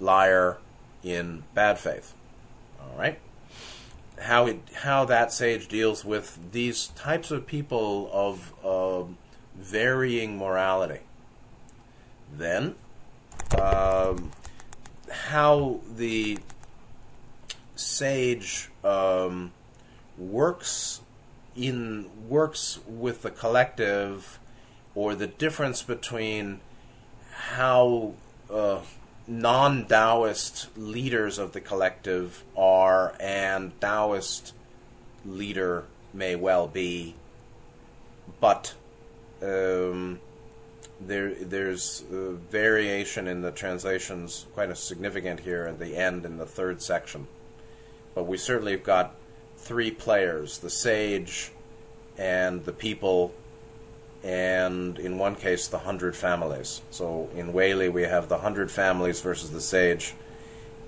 [0.00, 0.58] liar
[1.02, 2.14] in bad faith.
[2.80, 3.18] All right?
[4.20, 9.04] How it how that sage deals with these types of people of uh,
[9.56, 11.00] varying morality.
[12.32, 12.76] Then,
[13.60, 14.30] um,
[15.10, 16.38] how the
[17.74, 19.52] sage um,
[20.16, 21.00] works
[21.56, 24.38] in works with the collective,
[24.94, 26.60] or the difference between
[27.32, 28.14] how
[28.52, 28.80] uh,
[29.26, 34.52] non Taoist leaders of the collective are and Taoist
[35.24, 37.14] leader may well be,
[38.40, 38.74] but
[39.42, 40.20] um,
[41.00, 46.46] there there's variation in the translations, quite a significant here at the end in the
[46.46, 47.26] third section.
[48.14, 49.14] But we certainly have got
[49.56, 51.52] three players: the sage
[52.18, 53.32] and the people
[54.24, 56.80] and in one case the hundred families.
[56.90, 60.14] So in Waley we have the hundred families versus the sage.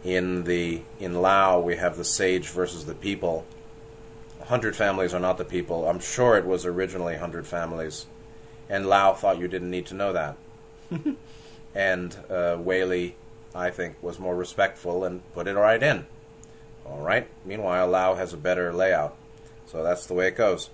[0.05, 3.45] In the in Lau we have the sage versus the people.
[4.45, 5.89] Hundred families are not the people.
[5.89, 8.07] I'm sure it was originally hundred families,
[8.69, 10.37] and Lau thought you didn't need to know that.
[11.75, 13.15] and uh, Waley,
[13.55, 16.07] I think, was more respectful and put it right in.
[16.85, 17.27] All right.
[17.47, 19.17] Meanwhile, Lau has a better layout,
[19.67, 20.69] so that's the way it goes.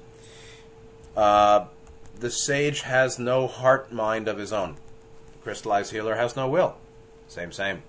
[1.16, 1.66] Uh,
[2.20, 4.76] the sage has no heart mind of his own.
[5.32, 6.76] The crystallized healer has no will.
[7.28, 7.82] Same, same.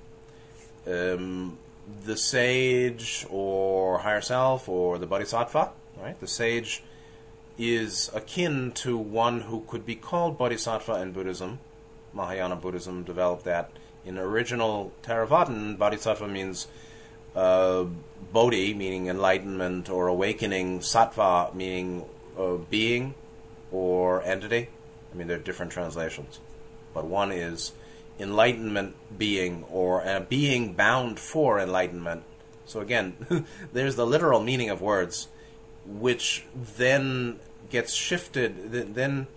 [0.88, 1.58] Um,
[2.06, 6.20] the sage or higher self or the bodhisattva, right?
[6.20, 6.82] The sage
[7.58, 11.60] is akin to one who could be called bodhisattva in Buddhism.
[12.14, 13.72] Mahayana Buddhism developed that.
[14.06, 16.68] In original Theravadan, bodhisattva means
[17.36, 17.86] uh,
[18.32, 22.06] bodhi, meaning enlightenment or awakening, sattva, meaning
[22.38, 23.14] uh, being,
[23.72, 24.70] or entity.
[25.12, 26.40] I mean, there are different translations,
[26.94, 27.74] but one is
[28.20, 32.24] enlightenment being or a being bound for enlightenment.
[32.66, 35.28] So again, there's the literal meaning of words,
[35.86, 38.72] which then gets shifted.
[38.72, 39.28] Then,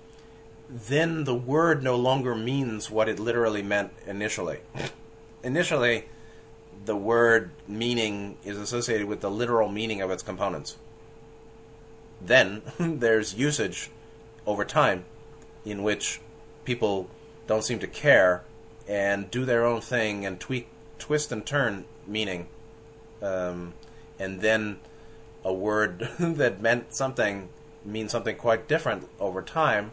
[0.68, 4.59] then the word no longer means what it literally meant initially.
[5.42, 6.05] initially,
[6.85, 10.77] the word meaning is associated with the literal meaning of its components.
[12.20, 13.90] Then there's usage
[14.46, 15.04] over time
[15.64, 16.20] in which
[16.64, 17.09] people
[17.46, 18.44] don't seem to care
[18.87, 22.48] and do their own thing and tweak, twist and turn meaning.
[23.22, 23.74] Um,
[24.18, 24.78] and then
[25.44, 27.48] a word that meant something
[27.85, 29.92] means something quite different over time.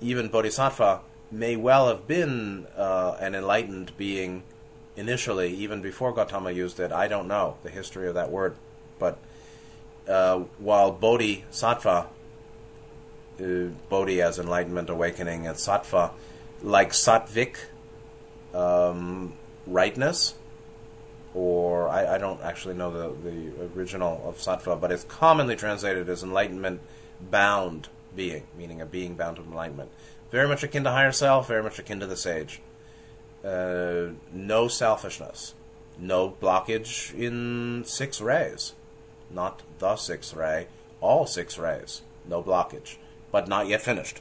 [0.00, 1.00] Even Bodhisattva
[1.30, 4.42] may well have been uh, an enlightened being
[4.96, 6.90] initially, even before Gautama used it.
[6.90, 8.56] I don't know the history of that word.
[8.98, 9.18] But
[10.08, 12.08] uh, while Bodhisattva
[13.38, 16.12] Bodhi as enlightenment, awakening, and Sattva,
[16.62, 17.56] like Sattvic,
[18.54, 19.34] um,
[19.66, 20.34] rightness,
[21.34, 26.08] or I, I, don't actually know the, the original of Sattva, but it's commonly translated
[26.08, 26.80] as enlightenment
[27.30, 29.90] bound being, meaning a being bound to enlightenment.
[30.30, 32.60] Very much akin to higher self, very much akin to the sage.
[33.44, 35.54] Uh, no selfishness,
[35.98, 38.74] no blockage in six rays,
[39.30, 40.66] not the six ray,
[41.00, 42.96] all six rays, no blockage
[43.30, 44.20] but not yet finished.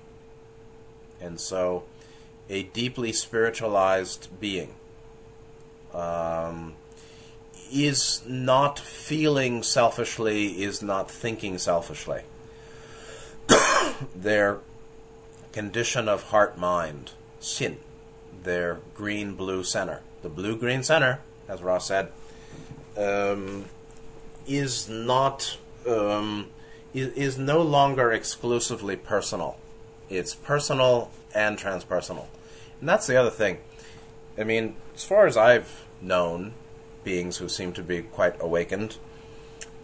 [1.21, 1.83] And so,
[2.49, 4.73] a deeply spiritualized being
[5.93, 6.73] um,
[7.71, 12.21] is not feeling selfishly, is not thinking selfishly.
[14.15, 14.59] their
[15.51, 17.77] condition of heart mind, sin,
[18.43, 22.11] their green blue center, the blue green center, as Ross said,
[22.97, 23.65] um,
[24.47, 25.57] is not
[25.87, 26.49] um,
[26.93, 29.57] is no longer exclusively personal.
[30.09, 32.25] It's personal and transpersonal.
[32.79, 33.59] And that's the other thing.
[34.37, 36.53] I mean, as far as I've known
[37.03, 38.97] beings who seem to be quite awakened,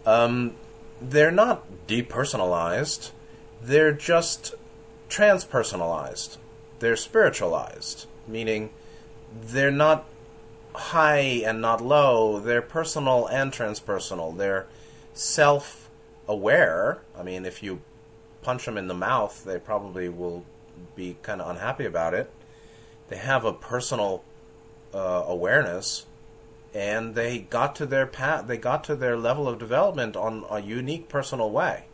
[0.04, 0.54] um,
[1.00, 3.10] they're not depersonalized,
[3.62, 4.54] they're just
[5.08, 6.38] transpersonalized.
[6.78, 8.70] They're spiritualized, meaning
[9.32, 10.06] they're not
[10.74, 14.36] high and not low, they're personal and transpersonal.
[14.36, 14.66] They're
[15.14, 15.85] self
[16.28, 17.00] aware.
[17.16, 17.80] I mean, if you
[18.42, 20.44] punch them in the mouth, they probably will
[20.94, 22.30] be kind of unhappy about it.
[23.08, 24.24] they have a personal
[24.92, 26.06] uh, awareness,
[26.74, 28.46] and they got to their path.
[28.46, 31.84] They got to their level of development on a unique personal way,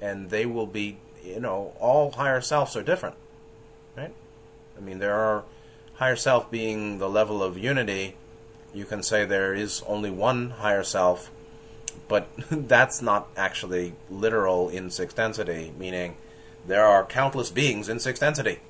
[0.00, 0.98] and they will be.
[1.22, 3.14] You know, all higher selves are different,
[3.94, 4.14] right?
[4.76, 5.44] I mean, there are
[5.94, 8.16] higher self being the level of unity.
[8.72, 11.30] You can say there is only one higher self,
[12.08, 16.16] but that's not actually literal in sixth density, meaning
[16.66, 18.60] there are countless beings in sixth density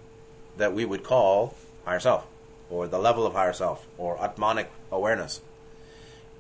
[0.57, 1.55] that we would call
[1.85, 2.27] higher self,
[2.69, 5.41] or the level of higher self, or Atmanic awareness.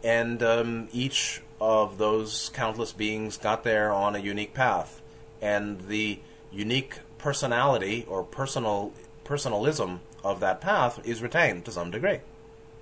[0.02, 5.02] And um, each of those countless beings got there on a unique path.
[5.42, 6.20] And the
[6.50, 8.92] unique personality or personal
[9.24, 12.20] personalism of that path is retained to some degree.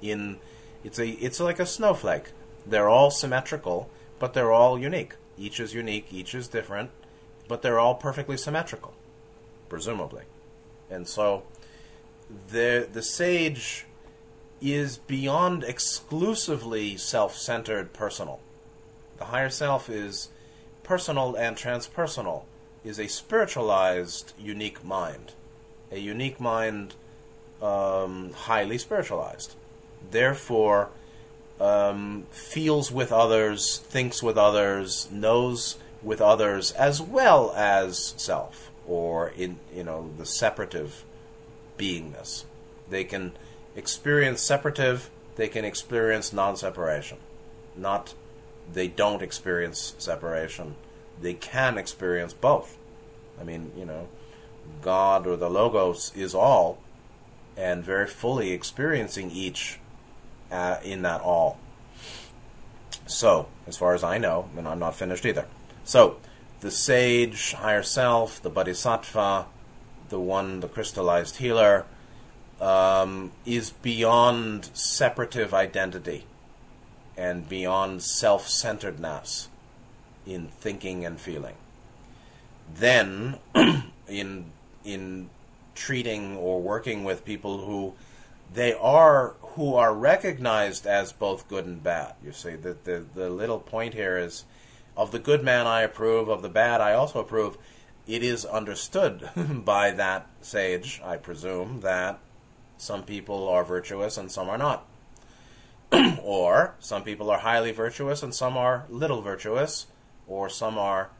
[0.01, 0.38] In
[0.84, 2.30] it's a it's like a snowflake.
[2.66, 3.88] They're all symmetrical,
[4.18, 5.14] but they're all unique.
[5.38, 6.90] Each is unique, each is different,
[7.46, 8.94] but they're all perfectly symmetrical,
[9.68, 10.24] presumably.
[10.90, 11.44] And so
[12.50, 13.86] the the sage
[14.61, 18.40] is beyond exclusively self-centered personal.
[19.18, 20.28] The higher self is
[20.82, 22.42] personal and transpersonal,
[22.84, 25.32] is a spiritualized unique mind.
[25.92, 26.94] A unique mind
[27.62, 29.54] um, highly spiritualized.
[30.11, 30.90] Therefore,
[31.61, 39.30] um, feels with others, thinks with others, knows with others, as well as self, or
[39.30, 41.04] in you know the separative
[41.78, 42.44] beingness.
[42.88, 43.32] They can
[43.76, 45.11] experience separative.
[45.36, 47.18] They can experience non-separation.
[47.76, 48.14] Not
[48.72, 50.74] they don't experience separation.
[51.20, 52.76] They can experience both.
[53.40, 54.09] I mean, you know,
[54.82, 56.78] God or the Logos is all,
[57.56, 59.78] and very fully experiencing each
[60.51, 61.59] uh, in that all.
[63.07, 65.46] So, as far as I know, and I'm not finished either.
[65.84, 66.18] So,
[66.61, 69.46] the sage, higher self, the bodhisattva,
[70.09, 71.86] the one, the crystallized healer,
[72.61, 76.24] um, is beyond separative identity
[77.16, 79.49] and beyond self centeredness
[80.26, 81.55] in thinking and feeling.
[82.74, 83.38] Then,
[84.09, 84.46] in
[84.84, 85.30] in
[85.74, 87.94] treating or working with people who
[88.53, 92.14] they are who are recognized as both good and bad.
[92.24, 94.44] You see, the, the, the little point here is
[94.96, 97.59] of the good man I approve, of the bad I also approve.
[98.06, 99.28] It is understood
[99.64, 102.20] by that sage, I presume, that
[102.76, 104.86] some people are virtuous and some are not.
[106.22, 109.88] or some people are highly virtuous and some are little virtuous,
[110.28, 111.11] or some are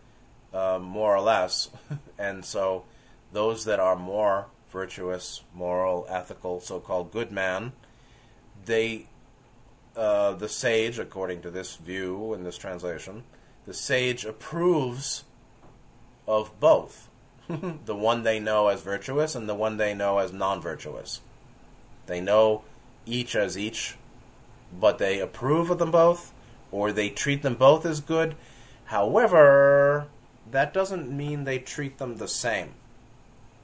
[0.55, 1.71] uh, more or less.
[2.21, 2.85] and so
[3.33, 7.73] those that are more virtuous, moral, ethical, so-called good man,
[8.69, 9.07] they,
[9.97, 13.25] uh, the sage, according to this view in this translation,
[13.67, 15.25] the sage approves
[16.29, 17.09] of both.
[17.87, 21.21] the one they know as virtuous and the one they know as non-virtuous.
[22.07, 22.63] They know
[23.07, 23.97] each as each,
[24.79, 26.33] but they approve of them both,
[26.71, 28.37] or they treat them both as good.
[28.87, 30.07] However,
[30.51, 32.75] that doesn't mean they treat them the same.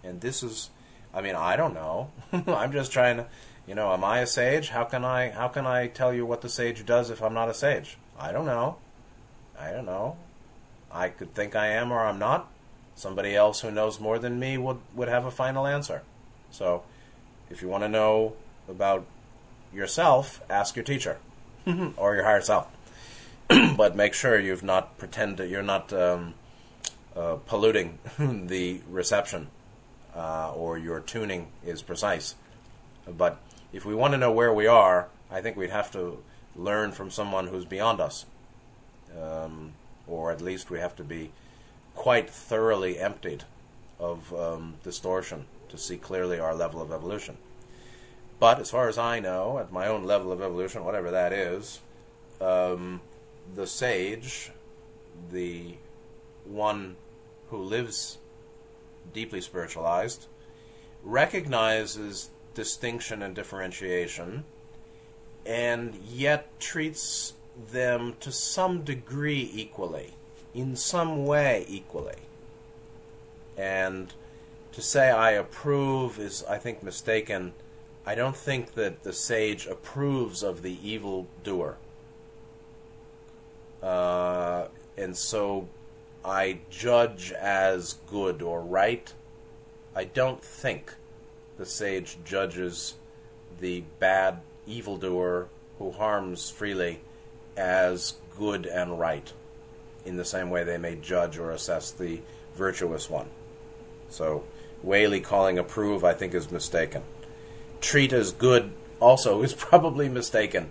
[0.03, 0.71] And this is,
[1.13, 2.11] I mean, I don't know.
[2.33, 3.27] I'm just trying to,
[3.67, 4.69] you know, am I a sage?
[4.69, 7.49] How can I, how can I tell you what the sage does if I'm not
[7.49, 7.97] a sage?
[8.19, 8.77] I don't know.
[9.59, 10.17] I don't know.
[10.91, 12.51] I could think I am or I'm not.
[12.95, 16.03] Somebody else who knows more than me would, would have a final answer.
[16.51, 16.85] So,
[17.51, 18.35] if you want to know
[18.69, 19.05] about
[19.73, 21.19] yourself, ask your teacher
[21.97, 22.69] or your higher self.
[23.77, 26.35] but make sure you've not pretended you're not um,
[27.15, 29.49] uh, polluting the reception
[30.17, 32.37] uh, or your tuning is precise.
[33.07, 33.39] But
[33.75, 36.23] if we want to know where we are, I think we'd have to
[36.55, 38.25] learn from someone who's beyond us.
[39.21, 39.73] Um,
[40.07, 41.33] or at least we have to be
[41.97, 43.43] quite thoroughly emptied
[43.99, 47.37] of um, distortion to see clearly our level of evolution.
[48.39, 51.81] But as far as I know, at my own level of evolution, whatever that is,
[52.41, 53.01] um,
[53.57, 54.53] the sage,
[55.33, 55.75] the
[56.45, 56.95] one
[57.51, 58.19] who lives
[59.13, 60.27] deeply spiritualized,
[61.03, 64.45] recognizes distinction and differentiation,
[65.45, 67.35] and yet treats
[67.71, 70.15] them to some degree equally,
[70.55, 72.23] in some way equally.
[73.57, 74.13] And
[74.73, 77.53] to say I approve is, I think, mistaken.
[78.07, 81.77] I don't think that the sage approves of the evil doer.
[83.83, 85.69] Uh, and so
[86.25, 89.13] I judge as good or right.
[89.95, 90.95] I don't think
[91.57, 92.95] the sage judges
[93.61, 95.49] the bad evildoer
[95.79, 97.01] who harms freely
[97.57, 99.33] as good and right
[100.05, 102.21] in the same way they may judge or assess the
[102.55, 103.29] virtuous one.
[104.09, 104.45] So,
[104.85, 107.03] Waley calling approve, I think, is mistaken.
[107.81, 110.71] treat as good also is probably mistaken.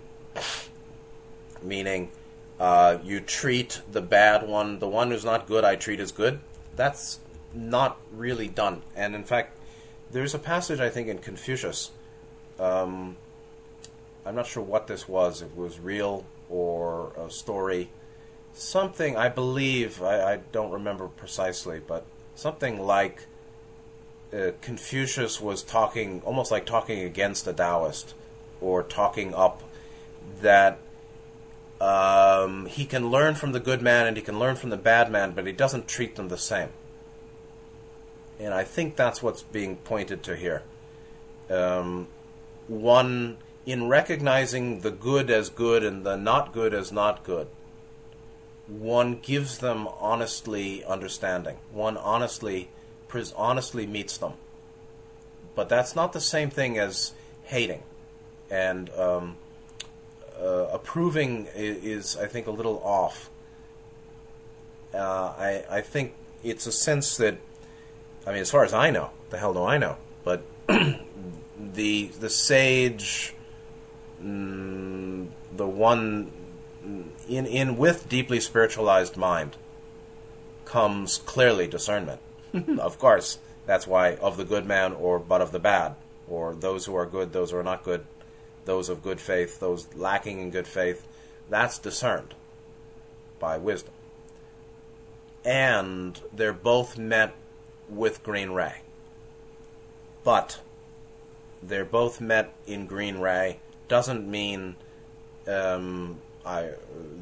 [1.62, 2.12] Meaning,
[2.60, 6.40] uh, you treat the bad one, the one who's not good, I treat as good.
[6.76, 7.20] That's
[7.54, 8.82] not really done.
[8.96, 9.58] And in fact,
[10.14, 11.92] there's a passage I think in Confucius.
[12.60, 13.18] Um,
[14.26, 15.42] I'm not sure what this was.
[15.42, 17.90] It was real or a story.
[18.54, 22.06] Something I believe I, I don't remember precisely, but
[22.36, 23.26] something like
[24.32, 28.14] uh, Confucius was talking, almost like talking against a Taoist
[28.62, 29.64] or talking up
[30.42, 30.78] that
[31.82, 35.12] um, he can learn from the good man and he can learn from the bad
[35.12, 36.70] man, but he doesn't treat them the same.
[38.40, 40.64] And I think that's what's being pointed to here.
[41.50, 42.08] Um,
[42.68, 47.48] one, in recognizing the good as good and the not good as not good,
[48.68, 51.58] one gives them honestly understanding.
[51.72, 52.70] One honestly,
[53.36, 54.34] honestly meets them.
[55.56, 57.14] But that's not the same thing as
[57.44, 57.84] hating.
[58.50, 59.38] And um,
[60.40, 63.30] uh, approving is, is, I think, a little off.
[64.94, 66.14] Uh, I, I think
[66.44, 67.38] it's a sense that,
[68.26, 69.98] I mean, as far as I know, the hell do I know?
[70.24, 73.34] But the the sage,
[74.22, 76.32] mm, the one
[77.28, 79.58] in in with deeply spiritualized mind,
[80.66, 82.22] comes clearly discernment.
[82.80, 85.96] of course, that's why of the good man or but of the bad,
[86.28, 88.06] or those who are good, those who are not good
[88.66, 91.06] those of good faith, those lacking in good faith,
[91.50, 92.34] that's discerned
[93.40, 93.94] by wisdom.
[95.46, 97.36] And they're both met
[97.96, 98.82] with green ray.
[100.24, 100.60] But
[101.62, 104.76] they're both met in green ray doesn't mean
[105.48, 106.72] um, I,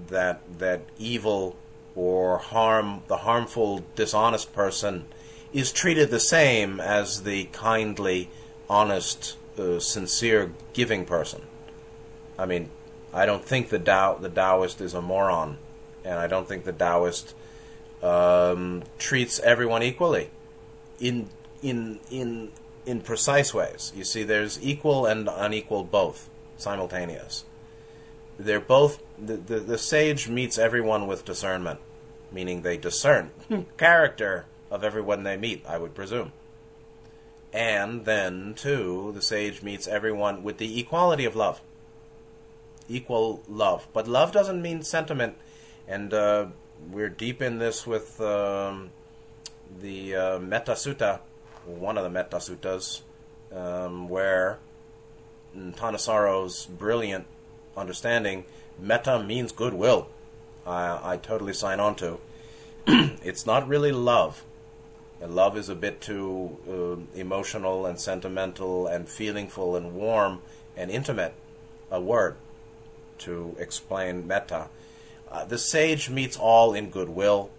[0.08, 1.56] that that evil
[1.96, 5.06] or harm the harmful dishonest person
[5.54, 8.30] is treated the same as the kindly
[8.70, 11.42] honest uh, sincere, giving person.
[12.40, 12.70] I mean,
[13.14, 15.58] I don't think the Tao, the Taoist is a moron,
[16.06, 17.36] and I don't think the Taoist
[18.02, 20.30] um, treats everyone equally
[21.02, 21.30] in
[21.62, 22.52] in in
[22.86, 23.92] in precise ways.
[23.96, 27.44] You see, there's equal and unequal both simultaneous.
[28.40, 31.80] They're both the, the, the sage meets everyone with discernment,
[32.32, 33.32] meaning they discern
[33.78, 35.66] character of everyone they meet.
[35.68, 36.32] I would presume.
[37.54, 41.62] And then, too, the sage meets everyone with the equality of love.
[42.88, 43.88] Equal love.
[43.92, 45.36] But love doesn't mean sentiment.
[45.86, 46.48] And uh,
[46.90, 48.92] we're deep in this with um,
[49.80, 51.20] the uh, Metta Sutta,
[51.66, 53.02] one of the Metta Suttas,
[53.54, 54.60] um, where
[55.56, 57.26] Thanissaro's brilliant
[57.76, 58.46] understanding,
[58.80, 60.08] metta means goodwill.
[60.66, 62.20] I, I totally sign on to.
[62.88, 64.44] it's not really love
[65.28, 70.42] love is a bit too uh, emotional and sentimental and feelingful and warm
[70.76, 71.34] and intimate
[71.90, 72.36] a word
[73.20, 74.68] to explain metta.
[75.30, 77.50] Uh, the sage meets all in goodwill.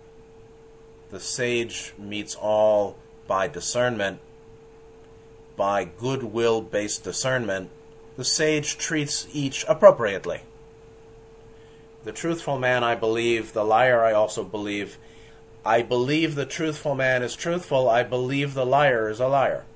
[1.12, 2.96] The sage meets all
[3.26, 4.18] by discernment,
[5.56, 7.68] by goodwill based discernment.
[8.16, 10.40] The sage treats each appropriately.
[12.04, 14.96] The truthful man, I believe, the liar, I also believe,
[15.66, 17.90] I believe the truthful man is truthful.
[17.90, 19.66] I believe the liar is a liar.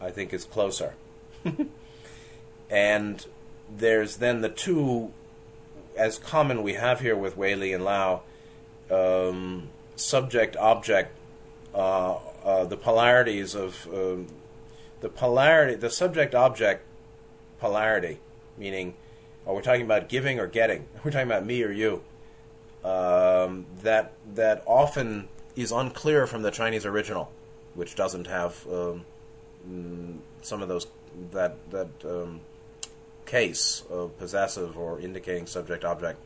[0.00, 0.94] I think it's closer.
[2.70, 3.24] and
[3.74, 5.12] there's then the two,
[5.96, 8.22] as common we have here with Li and Lau,
[8.90, 9.68] um,
[10.00, 11.16] subject object,
[11.74, 14.26] uh, uh, the polarities of um,
[15.00, 16.84] the polarity, the subject object
[17.58, 18.18] polarity,
[18.56, 18.94] meaning,
[19.46, 20.86] are we talking about giving or getting?
[21.04, 22.02] We're talking about me or you
[22.84, 27.30] um, that that often is unclear from the Chinese original,
[27.74, 29.04] which doesn't have um,
[29.68, 30.86] mm, some of those
[31.32, 32.40] that that um,
[33.26, 36.18] case of possessive or indicating subject object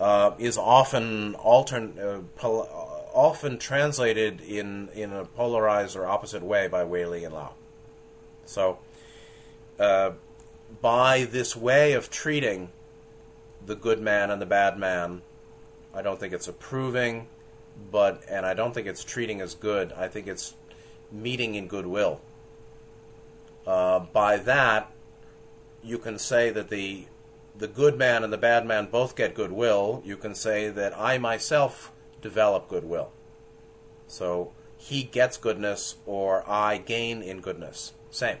[0.00, 2.68] uh, is often altern uh, pol-
[3.12, 7.52] often translated in in a polarized or opposite way by Li and Lau.
[8.46, 8.78] So,
[9.78, 10.12] uh,
[10.80, 12.70] by this way of treating
[13.64, 15.22] the good man and the bad man
[15.92, 17.26] I don't think it's approving,
[17.90, 19.92] but and I don't think it's treating as good.
[19.92, 20.54] I think it's
[21.10, 22.20] meeting in goodwill.
[23.66, 24.90] Uh, by that,
[25.82, 27.06] you can say that the
[27.56, 30.02] the good man and the bad man both get goodwill.
[30.04, 31.92] You can say that I myself
[32.22, 33.10] develop goodwill.
[34.06, 37.92] So he gets goodness, or I gain in goodness.
[38.10, 38.38] Same.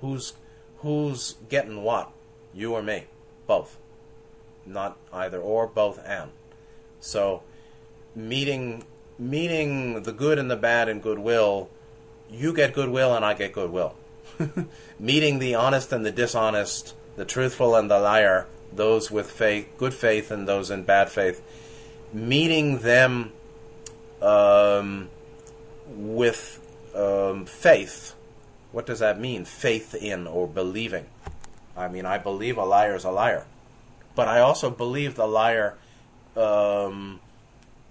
[0.00, 0.34] Who's
[0.78, 2.12] who's getting what?
[2.54, 3.06] You or me?
[3.46, 3.78] Both.
[4.64, 6.30] Not either or, both and.
[7.00, 7.42] So,
[8.14, 8.84] meeting
[9.18, 11.68] meeting the good and the bad in goodwill,
[12.30, 13.94] you get goodwill and I get goodwill.
[14.98, 19.94] meeting the honest and the dishonest, the truthful and the liar, those with faith, good
[19.94, 21.42] faith and those in bad faith,
[22.12, 23.32] meeting them
[24.20, 25.08] um,
[25.86, 26.60] with
[26.94, 28.14] um, faith.
[28.70, 29.44] What does that mean?
[29.44, 31.06] Faith in or believing.
[31.76, 33.46] I mean, I believe a liar is a liar,
[34.14, 35.76] but I also believe the liar
[36.36, 37.20] um,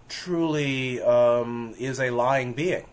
[0.09, 2.85] truly um, is a lying being.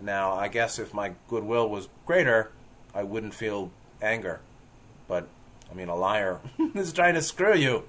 [0.00, 2.50] Now, I guess if my goodwill was greater,
[2.94, 3.70] I wouldn't feel
[4.00, 4.40] anger.
[5.72, 6.40] I mean, a liar
[6.74, 7.84] is trying to screw you.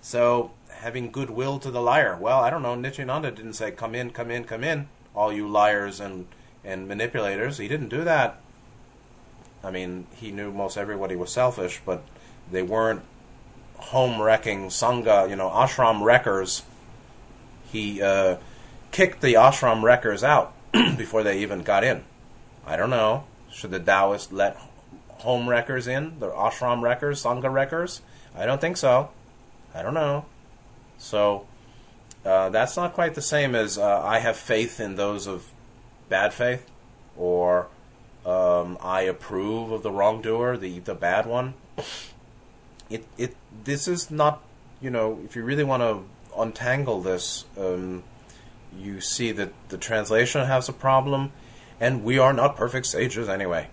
[0.00, 2.16] So, having goodwill to the liar.
[2.18, 2.74] Well, I don't know.
[2.74, 6.26] Nityananda didn't say, come in, come in, come in, all you liars and,
[6.64, 7.58] and manipulators.
[7.58, 8.40] He didn't do that.
[9.62, 12.02] I mean, he knew most everybody was selfish, but
[12.50, 13.02] they weren't
[13.76, 16.62] home wrecking Sangha, you know, ashram wreckers.
[17.70, 18.36] He uh,
[18.92, 22.04] kicked the ashram wreckers out before they even got in.
[22.64, 23.24] I don't know.
[23.50, 24.56] Should the Taoists let
[25.18, 26.18] home wreckers in?
[26.20, 28.02] The ashram wreckers, Sangha wreckers?
[28.36, 29.10] I don't think so.
[29.74, 30.24] I don't know.
[30.98, 31.46] So
[32.24, 35.50] uh, that's not quite the same as uh, I have faith in those of
[36.08, 36.68] bad faith,
[37.16, 37.68] or
[38.26, 41.54] um, I approve of the wrongdoer, the the bad one.
[42.90, 44.42] It it this is not
[44.80, 46.04] you know if you really want to
[46.36, 48.02] untangle this, um,
[48.76, 51.32] you see that the translation has a problem,
[51.80, 53.68] and we are not perfect sages anyway.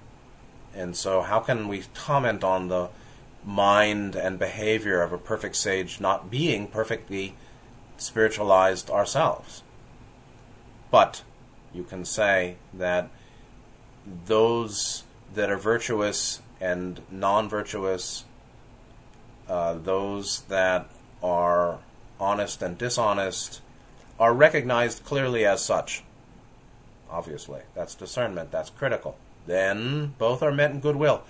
[0.76, 2.90] And so, how can we comment on the
[3.46, 7.36] mind and behavior of a perfect sage not being perfectly
[7.98, 9.64] spiritualized ourselves?
[10.92, 11.24] But
[11.74, 13.10] you can say that
[14.26, 15.04] those
[15.34, 18.26] that are virtuous and non virtuous,
[19.48, 20.90] uh, those that
[21.24, 21.80] are
[22.20, 23.62] honest and dishonest,
[24.20, 26.04] are recognized clearly as such.
[27.10, 29.18] Obviously, that's discernment, that's critical.
[29.46, 31.24] Then both are met in goodwill.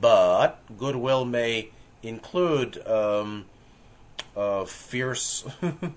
[0.00, 1.70] But goodwill may
[2.02, 3.46] include um,
[4.36, 5.44] a fierce,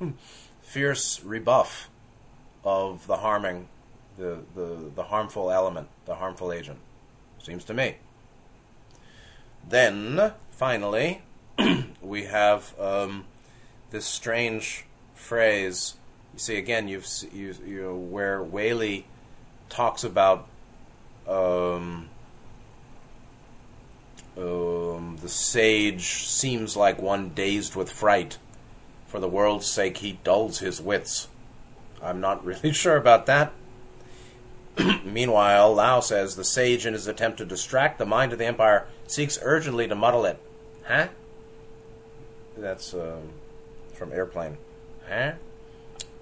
[0.62, 1.90] fierce rebuff
[2.64, 3.68] of the harming,
[4.18, 6.80] the, the, the harmful element, the harmful agent.
[7.40, 7.96] Seems to me.
[9.68, 11.22] Then, finally,
[12.02, 13.26] we have um,
[13.92, 15.96] this strange phrase.
[16.34, 19.04] You see, again, you've you, you know, where Waley
[19.70, 20.48] talks about
[21.28, 22.10] um,
[24.38, 28.38] um, the sage seems like one dazed with fright.
[29.08, 31.28] For the world's sake, he dulls his wits.
[32.02, 33.54] I'm not really sure about that.
[35.04, 38.88] Meanwhile, Lau says the sage, in his attempt to distract the mind of the empire,
[39.08, 40.40] seeks urgently to muddle it.
[40.86, 41.08] Huh?
[42.58, 43.32] That's um,
[43.94, 44.58] from Airplane.
[45.08, 45.34] Huh?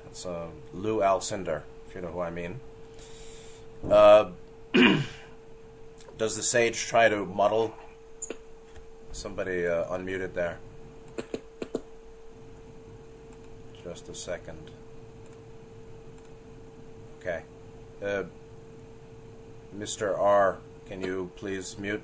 [0.04, 2.60] That's uh, Lew Alcindor, if you know who I mean.
[3.88, 4.32] Uh,
[6.18, 7.74] does the sage try to muddle?
[9.12, 10.60] Somebody uh, unmuted there.
[13.84, 14.72] Just a second.
[17.20, 17.42] Okay.
[18.04, 18.24] Uh,
[19.78, 20.18] Mr.
[20.18, 20.58] R,
[20.88, 22.02] can you please mute?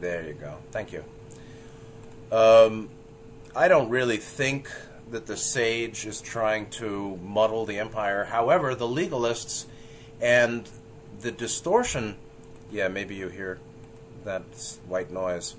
[0.00, 0.54] There you go.
[0.70, 1.04] Thank you.
[2.30, 2.90] Um,
[3.56, 4.68] I don't really think
[5.14, 8.24] that the sage is trying to muddle the empire.
[8.24, 9.66] However, the legalists
[10.20, 10.68] and
[11.20, 12.16] the distortion.
[12.72, 13.60] Yeah, maybe you hear
[14.24, 14.42] that
[14.88, 15.54] white noise.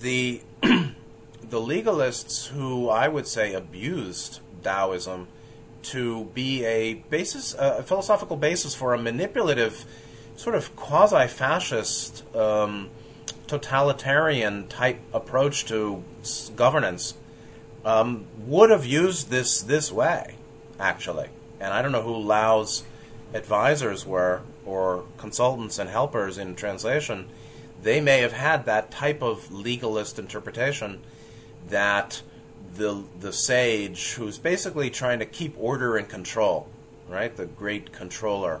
[0.00, 5.28] The the legalists who I would say abused Taoism
[5.82, 9.84] to be a basis, a philosophical basis for a manipulative,
[10.36, 12.88] sort of quasi-fascist, um,
[13.46, 16.02] totalitarian type approach to
[16.56, 17.14] governance,
[17.88, 20.36] um, would have used this this way,
[20.78, 21.28] actually.
[21.58, 22.84] And I don't know who Lau's
[23.32, 27.28] advisors were or consultants and helpers in translation.
[27.82, 31.00] They may have had that type of legalist interpretation
[31.68, 32.20] that
[32.74, 36.68] the the sage who's basically trying to keep order and control,
[37.08, 37.34] right?
[37.34, 38.60] The great controller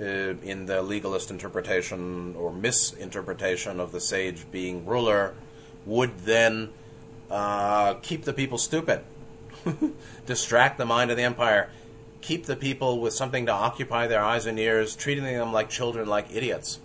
[0.00, 5.34] uh, in the legalist interpretation or misinterpretation of the sage being ruler
[5.86, 6.70] would then
[7.30, 9.00] uh, keep the people stupid,
[10.26, 11.70] distract the mind of the empire,
[12.20, 16.08] keep the people with something to occupy their eyes and ears, treating them like children,
[16.08, 16.80] like idiots.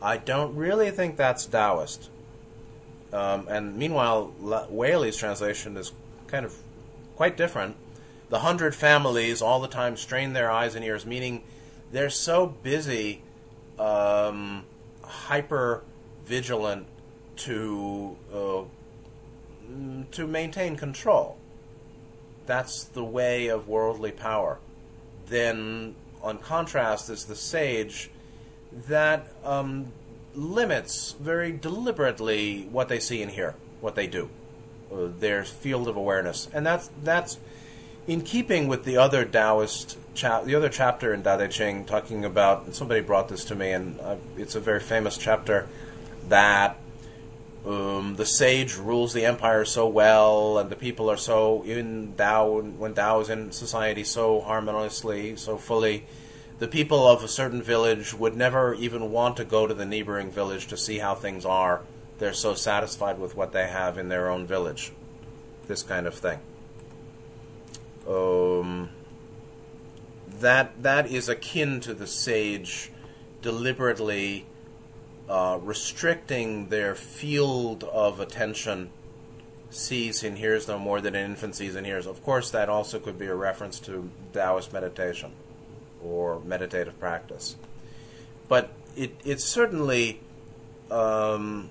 [0.00, 2.10] I don't really think that's Taoist.
[3.12, 5.92] Um, and meanwhile, Waley's translation is
[6.26, 6.54] kind of
[7.14, 7.76] quite different.
[8.30, 11.42] The hundred families all the time strain their eyes and ears, meaning
[11.92, 13.22] they're so busy,
[13.78, 14.64] um,
[15.02, 15.84] hyper
[16.24, 16.86] vigilant
[17.36, 18.62] to uh,
[20.12, 21.36] to maintain control.
[22.46, 24.58] That's the way of worldly power.
[25.26, 28.10] Then on contrast, is the sage
[28.88, 29.92] that um,
[30.34, 34.30] limits very deliberately what they see and hear, what they do,
[34.92, 37.38] uh, their field of awareness, and that's that's
[38.06, 42.24] in keeping with the other Taoist cha- the other chapter in Tao Te Ching talking
[42.24, 42.74] about.
[42.74, 45.68] Somebody brought this to me, and uh, it's a very famous chapter
[46.28, 46.78] that
[47.64, 52.60] um, the sage rules the empire so well, and the people are so in Tao
[52.60, 56.04] when Tao is in society so harmoniously, so fully.
[56.58, 60.30] The people of a certain village would never even want to go to the neighboring
[60.30, 61.82] village to see how things are.
[62.18, 64.92] They're so satisfied with what they have in their own village.
[65.66, 66.40] This kind of thing.
[68.08, 68.90] Um,
[70.40, 72.90] that that is akin to the sage
[73.40, 74.46] deliberately
[75.32, 78.90] uh, restricting their field of attention
[79.70, 82.06] sees and hears no more than an infant sees and hears.
[82.06, 85.32] Of course, that also could be a reference to Taoist meditation
[86.04, 87.56] or meditative practice.
[88.46, 90.20] But it, it certainly
[90.90, 91.70] um,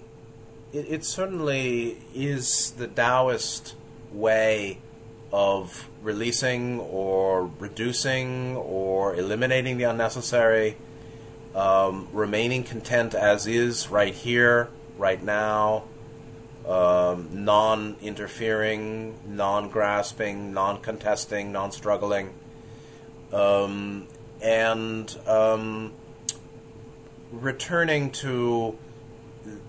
[0.74, 3.76] it, it certainly is the Taoist
[4.12, 4.80] way
[5.32, 10.78] of releasing or reducing or eliminating the unnecessary,
[11.56, 15.84] um, remaining content as is right here, right now,
[16.68, 22.34] um, non interfering, non grasping, non contesting, non struggling,
[23.34, 24.08] um,
[24.42, 25.94] and um,
[27.32, 28.78] returning to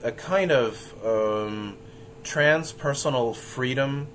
[0.03, 1.77] a kind of um,
[2.23, 4.09] transpersonal freedom,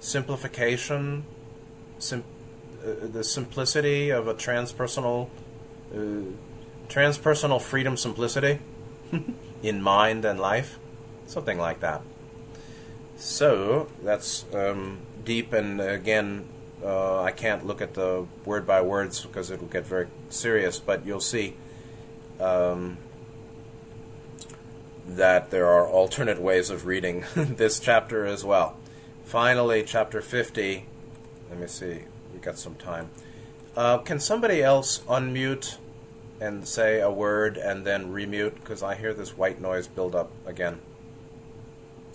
[0.00, 1.24] simplification,
[1.98, 2.24] sim-
[2.84, 5.28] uh, the simplicity of a transpersonal,
[5.94, 5.98] uh,
[6.88, 8.60] transpersonal freedom simplicity
[9.62, 10.78] in mind and life,
[11.26, 12.02] something like that.
[13.16, 16.46] So that's um, deep, and again,
[16.84, 20.78] uh, I can't look at the word by words because it will get very serious,
[20.78, 21.56] but you'll see
[22.38, 22.98] um,
[25.08, 28.76] that there are alternate ways of reading this chapter as well.
[29.24, 30.84] Finally, chapter 50.
[31.50, 32.00] Let me see,
[32.32, 33.08] we got some time.
[33.76, 35.76] Uh, can somebody else unmute
[36.40, 38.54] and say a word and then remute?
[38.54, 40.80] Because I hear this white noise build up again.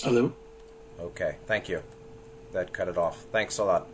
[0.01, 0.33] Hello.
[0.99, 1.83] Okay, thank you.
[2.51, 3.25] That cut it off.
[3.31, 3.87] Thanks a lot.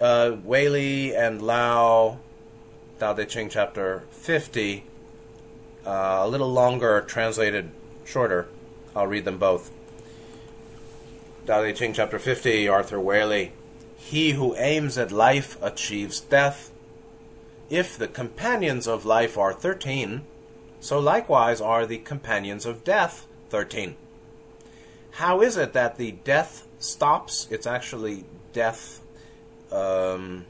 [0.00, 2.18] Uh, Li and Lau,
[2.98, 4.84] Tao Te Ching chapter 50,
[5.86, 5.90] uh,
[6.22, 7.70] a little longer, translated
[8.04, 8.48] shorter.
[8.94, 9.70] I'll read them both.
[11.46, 13.50] Tao Te Ching chapter 50, Arthur Waley.
[13.96, 16.70] He who aims at life achieves death.
[17.70, 20.22] If the companions of life are 13,
[20.80, 23.96] so likewise are the companions of death 13.
[25.12, 27.46] How is it that the death stops?
[27.50, 29.02] It's actually death.
[29.70, 30.46] Um,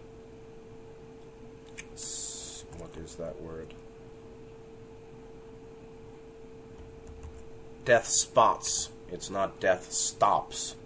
[2.77, 3.75] what is that word?
[7.85, 8.91] Death spots.
[9.11, 10.77] It's not death stops.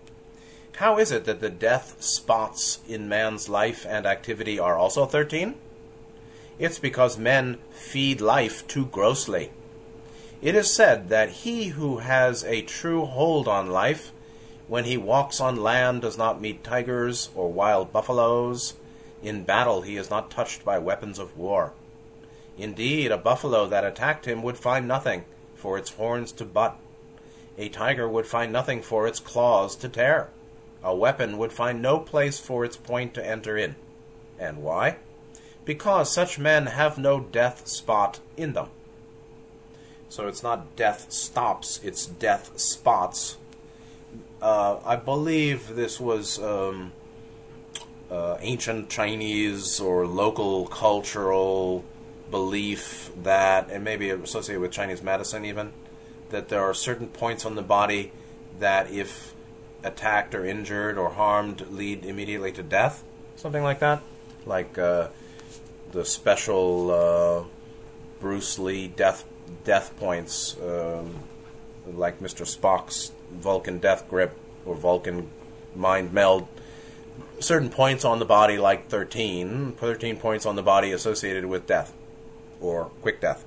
[0.76, 5.56] How is it that the death spots in man's life and activity are also 13?
[6.62, 9.50] It's because men feed life too grossly.
[10.40, 14.12] It is said that he who has a true hold on life,
[14.68, 18.74] when he walks on land, does not meet tigers or wild buffaloes.
[19.24, 21.72] In battle, he is not touched by weapons of war.
[22.56, 25.24] Indeed, a buffalo that attacked him would find nothing
[25.56, 26.78] for its horns to butt.
[27.58, 30.28] A tiger would find nothing for its claws to tear.
[30.84, 33.74] A weapon would find no place for its point to enter in.
[34.38, 34.98] And why?
[35.64, 38.68] Because such men have no death spot in them.
[40.08, 43.36] So it's not death stops, it's death spots.
[44.42, 46.92] Uh, I believe this was um,
[48.10, 51.84] uh, ancient Chinese or local cultural
[52.30, 55.72] belief that, and maybe associated with Chinese medicine even,
[56.30, 58.12] that there are certain points on the body
[58.58, 59.32] that if
[59.84, 63.02] attacked or injured or harmed lead immediately to death,
[63.36, 64.02] something like that.
[64.44, 65.08] Like uh,
[65.92, 67.44] the special uh,
[68.20, 69.24] Bruce Lee death
[69.64, 71.14] death points, um,
[71.86, 72.46] like Mr.
[72.46, 75.30] Spock's Vulcan death grip or Vulcan
[75.74, 76.48] mind meld.
[77.40, 81.92] Certain points on the body, like 13, 13 points on the body associated with death
[82.60, 83.44] or quick death.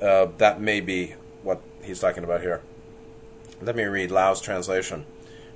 [0.00, 2.60] Uh, that may be what he's talking about here.
[3.60, 5.06] Let me read Lau's translation.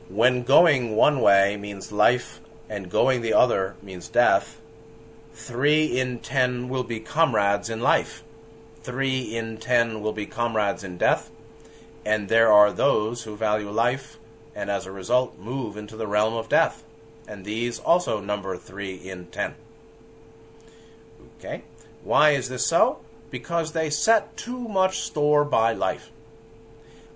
[0.08, 4.60] When going one way means life and going the other means death,
[5.36, 8.24] three in ten will be comrades in life
[8.86, 11.28] three in ten will be comrades in death,
[12.04, 14.16] and there are those who value life
[14.54, 16.84] and as a result move into the realm of death,
[17.26, 19.56] and these also number three in ten.
[21.38, 21.64] Okay?
[22.04, 23.00] Why is this so?
[23.28, 26.12] Because they set too much store by life.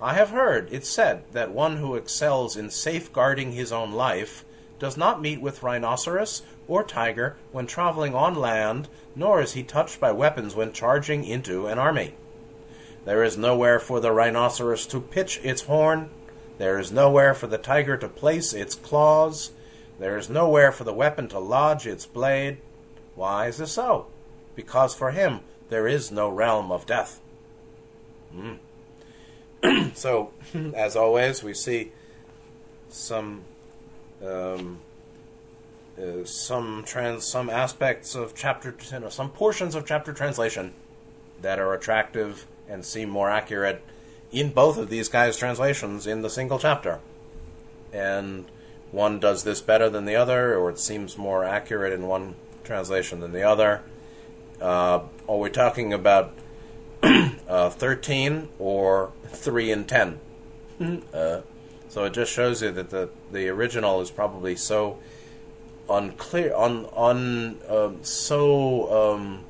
[0.02, 4.44] I have heard it said that one who excels in safeguarding his own life
[4.80, 9.98] does not meet with rhinoceros or tiger when traveling on land, nor is he touched
[9.98, 12.14] by weapons when charging into an army.
[13.04, 16.10] There is nowhere for the rhinoceros to pitch its horn.
[16.58, 19.50] There is nowhere for the tiger to place its claws.
[19.98, 22.58] There is nowhere for the weapon to lodge its blade.
[23.16, 24.06] Why is this so?
[24.54, 25.40] Because for him
[25.70, 27.20] there is no realm of death.
[28.32, 28.58] Mm.
[29.96, 30.30] so,
[30.74, 31.90] as always, we see
[32.88, 33.42] some
[34.24, 34.78] um,
[35.99, 40.72] uh, some trans some aspects of chapter you know, some portions of chapter translation
[41.43, 43.82] that are attractive and seem more accurate
[44.30, 47.01] in both of these guys' translations in the single chapter,
[47.93, 48.45] and
[48.93, 52.34] one does this better than the other, or it seems more accurate in one
[52.64, 53.82] translation than the other.
[54.61, 56.32] Uh, are we talking about
[57.49, 60.20] uh, 13 or 3 and 10.
[61.12, 61.41] Uh,
[61.88, 64.99] so it just shows you that the, the original is probably so
[65.91, 69.45] unclear, on un, um, so um,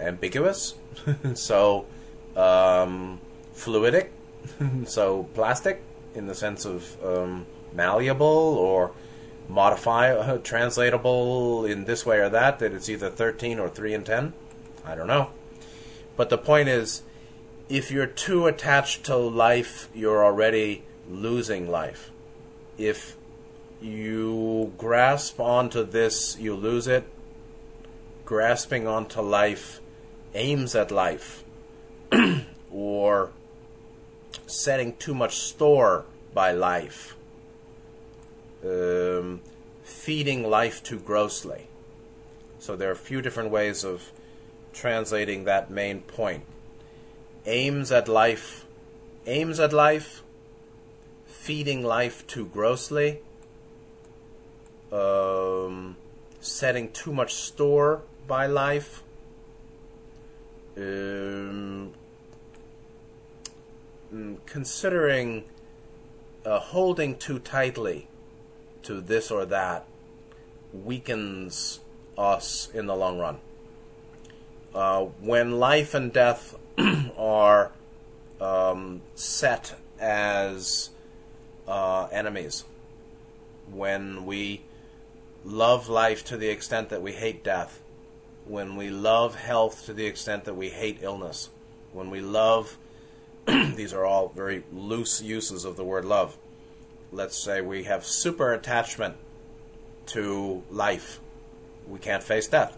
[0.00, 0.74] ambiguous,
[1.34, 1.86] so
[2.36, 3.20] um,
[3.54, 4.08] fluidic,
[4.86, 5.82] so plastic?
[6.14, 8.92] In the sense of um, malleable or
[9.48, 14.06] modify uh, translatable in this way or that that it's either 13 or 3 and
[14.06, 14.32] 10
[14.84, 15.30] i don't know.
[16.16, 17.02] But the point is
[17.68, 22.10] if you're too attached to life, you're already losing life.
[22.78, 23.16] If
[23.80, 27.04] you grasp onto this, you lose it.
[28.24, 29.80] Grasping onto life
[30.34, 31.44] aims at life,
[32.70, 33.30] or
[34.46, 36.04] setting too much store
[36.34, 37.16] by life,
[38.64, 39.40] um,
[39.82, 41.68] feeding life too grossly.
[42.58, 44.10] So there are a few different ways of
[44.72, 46.44] translating that main point
[47.46, 48.66] aims at life,
[49.24, 50.22] aims at life,
[51.26, 53.20] feeding life too grossly,
[54.92, 55.96] um,
[56.40, 59.02] setting too much store by life,
[60.76, 61.92] um,
[64.12, 65.44] mm, considering
[66.44, 68.08] uh, holding too tightly
[68.82, 69.84] to this or that
[70.72, 71.80] weakens
[72.16, 73.38] us in the long run.
[74.74, 76.54] Uh, when life and death
[77.16, 77.72] are
[78.40, 80.90] um, set as
[81.66, 82.64] uh, enemies.
[83.70, 84.62] When we
[85.46, 87.80] love life to the extent that we hate death,
[88.44, 91.48] when we love health to the extent that we hate illness,
[91.92, 92.76] when we love,
[93.46, 96.36] these are all very loose uses of the word love.
[97.10, 99.16] Let's say we have super attachment
[100.06, 101.20] to life,
[101.88, 102.76] we can't face death.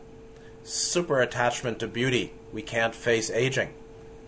[0.62, 3.72] Super attachment to beauty, we can't face aging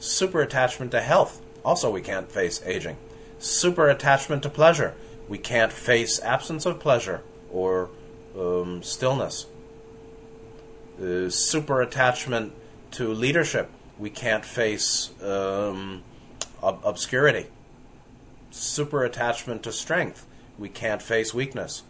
[0.00, 1.42] Super attachment to health.
[1.62, 2.96] Also, we can't face aging.
[3.38, 4.94] Super attachment to pleasure.
[5.28, 7.20] We can't face absence of pleasure
[7.52, 7.90] or
[8.38, 9.46] um, stillness.
[11.00, 12.52] Uh, super attachment
[12.92, 13.70] to leadership.
[13.98, 16.02] We can't face um,
[16.62, 17.46] ob- obscurity.
[18.50, 20.26] Super attachment to strength.
[20.58, 21.82] We can't face weakness.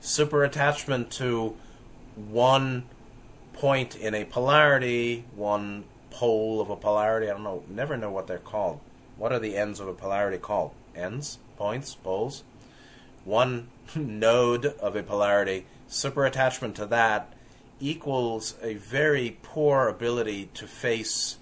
[0.00, 1.56] Super attachment to
[2.14, 2.84] one
[3.54, 7.28] point in a polarity, one pole of a polarity.
[7.28, 7.64] I don't know.
[7.68, 8.80] Never know what they're called.
[9.16, 10.72] What are the ends of a polarity called?
[10.94, 12.44] Ends, points, poles.
[13.24, 17.32] One node of a polarity, super attachment to that
[17.80, 21.36] equals a very poor ability to face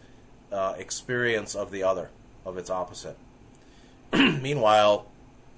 [0.51, 2.11] uh, experience of the other,
[2.45, 3.17] of its opposite.
[4.13, 5.07] Meanwhile,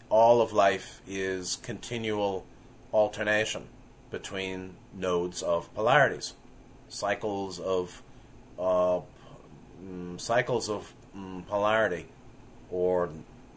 [0.08, 2.44] all of life is continual
[2.92, 3.64] alternation
[4.10, 6.34] between nodes of polarities,
[6.88, 8.02] cycles of
[8.58, 9.00] uh,
[9.84, 12.06] mm, cycles of mm, polarity
[12.70, 13.10] or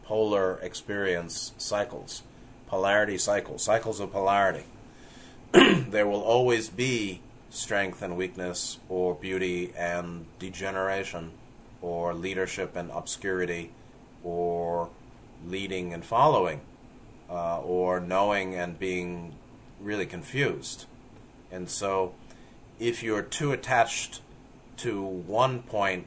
[0.04, 2.24] polar experience cycles,
[2.68, 4.64] polarity cycles, cycles of polarity.
[5.54, 11.32] there will always be strength and weakness, or beauty and degeneration,
[11.82, 13.72] or leadership and obscurity,
[14.24, 14.90] or
[15.46, 16.62] leading and following,
[17.30, 19.34] uh, or knowing and being
[19.80, 20.86] really confused.
[21.52, 22.14] And so,
[22.80, 24.22] if you're too attached
[24.78, 26.06] to one point,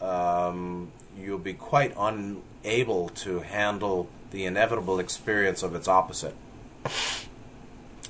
[0.00, 6.36] um, you'll be quite unable to handle the inevitable experience of its opposite.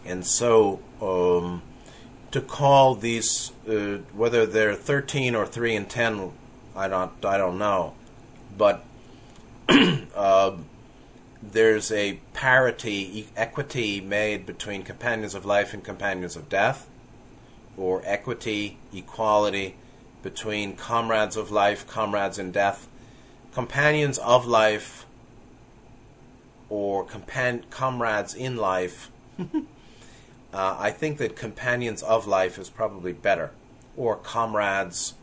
[0.04, 1.62] And so, um,
[2.30, 6.32] to call these, uh, whether they're 13 or 3 and 10,
[6.76, 7.94] I don't, I don't know.
[8.56, 8.84] But
[9.68, 10.52] uh,
[11.42, 16.88] there's a parity, equity made between companions of life and companions of death
[17.76, 19.74] or equity, equality
[20.22, 22.88] between comrades of life, comrades in death,
[23.52, 25.06] companions of life,
[26.68, 29.10] or compan- comrades in life.
[30.52, 33.50] uh, I think that companions of life is probably better,
[33.96, 35.14] or comrades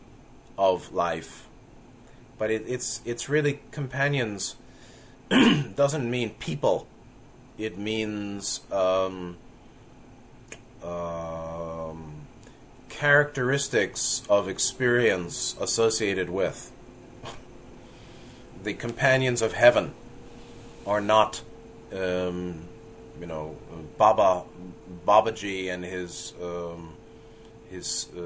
[0.57, 1.47] of life.
[2.37, 4.55] But it, it's it's really companions
[5.29, 6.87] doesn't mean people.
[7.57, 9.37] It means um,
[10.83, 12.13] um,
[12.89, 16.71] characteristics of experience associated with.
[18.63, 19.93] the companions of heaven
[20.85, 21.41] are not,
[21.93, 22.63] um,
[23.19, 23.55] you know,
[23.97, 24.43] Baba
[25.05, 26.93] Babaji and his um,
[27.69, 28.21] his uh,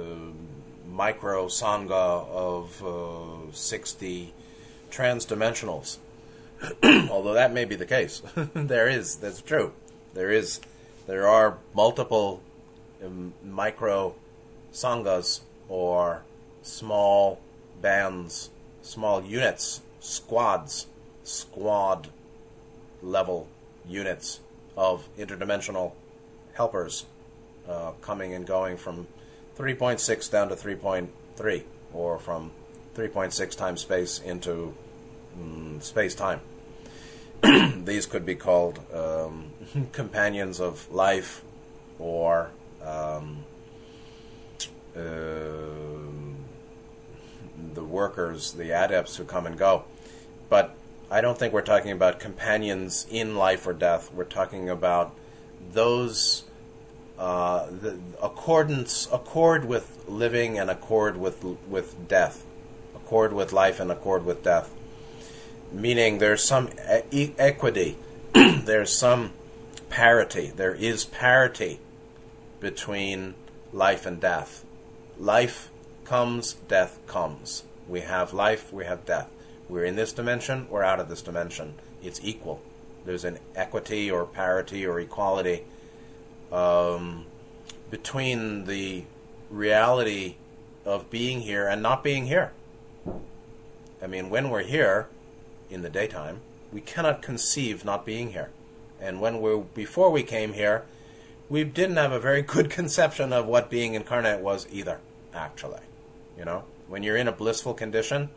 [0.88, 4.34] micro sangha of uh, sixty
[4.92, 5.98] transdimensionals.
[6.84, 8.22] Although that may be the case,
[8.54, 9.74] there is that's true.
[10.14, 10.60] There is
[11.08, 12.42] there are multiple
[13.04, 14.16] um, micro
[14.72, 16.22] sanghas or
[16.62, 17.40] small
[17.82, 18.50] bands,
[18.82, 20.88] small units, squads,
[21.24, 22.10] squad
[23.02, 23.48] level
[23.88, 24.40] units
[24.78, 25.94] of interdimensional
[26.54, 27.06] helpers
[27.68, 29.08] uh, coming and going from
[29.58, 32.52] 3.6 down to 3.3 or from
[32.96, 34.74] 3.6 times space into
[35.40, 36.42] mm, space time.
[37.86, 39.52] These could be called um,
[39.92, 41.44] companions of life
[42.00, 42.52] or
[42.84, 43.44] um,
[44.96, 45.00] uh,
[47.74, 49.86] the workers, the adepts who come and go.
[50.50, 50.76] But
[51.10, 54.12] I don't think we're talking about companions in life or death.
[54.14, 55.16] We're talking about
[55.72, 56.44] those
[57.18, 57.68] uh,
[58.22, 62.44] accordance, accord with living and accord with with death,
[62.96, 64.74] accord with life and accord with death.
[65.72, 66.70] Meaning, there's some
[67.12, 67.98] e- equity,
[68.34, 69.32] there's some
[69.90, 70.52] parity.
[70.56, 71.80] There is parity
[72.60, 73.36] between
[73.72, 74.66] life and death.
[75.18, 75.70] Life
[76.06, 77.64] comes, death comes.
[77.88, 79.30] We have life, we have death.
[79.70, 81.76] We're in this dimension, we're out of this dimension.
[82.04, 82.62] It's equal.
[83.06, 85.64] There's an equity or parity or equality
[86.52, 87.26] um,
[87.90, 89.04] between the
[89.50, 90.36] reality
[90.86, 92.52] of being here and not being here.
[94.02, 95.08] I mean, when we're here
[95.70, 96.42] in the daytime,
[96.72, 98.50] we cannot conceive not being here.
[99.00, 100.84] And when we before we came here,
[101.50, 105.00] we didn't have a very good conception of what being incarnate was either,
[105.34, 105.82] actually.
[106.38, 108.30] You know, when you're in a blissful condition,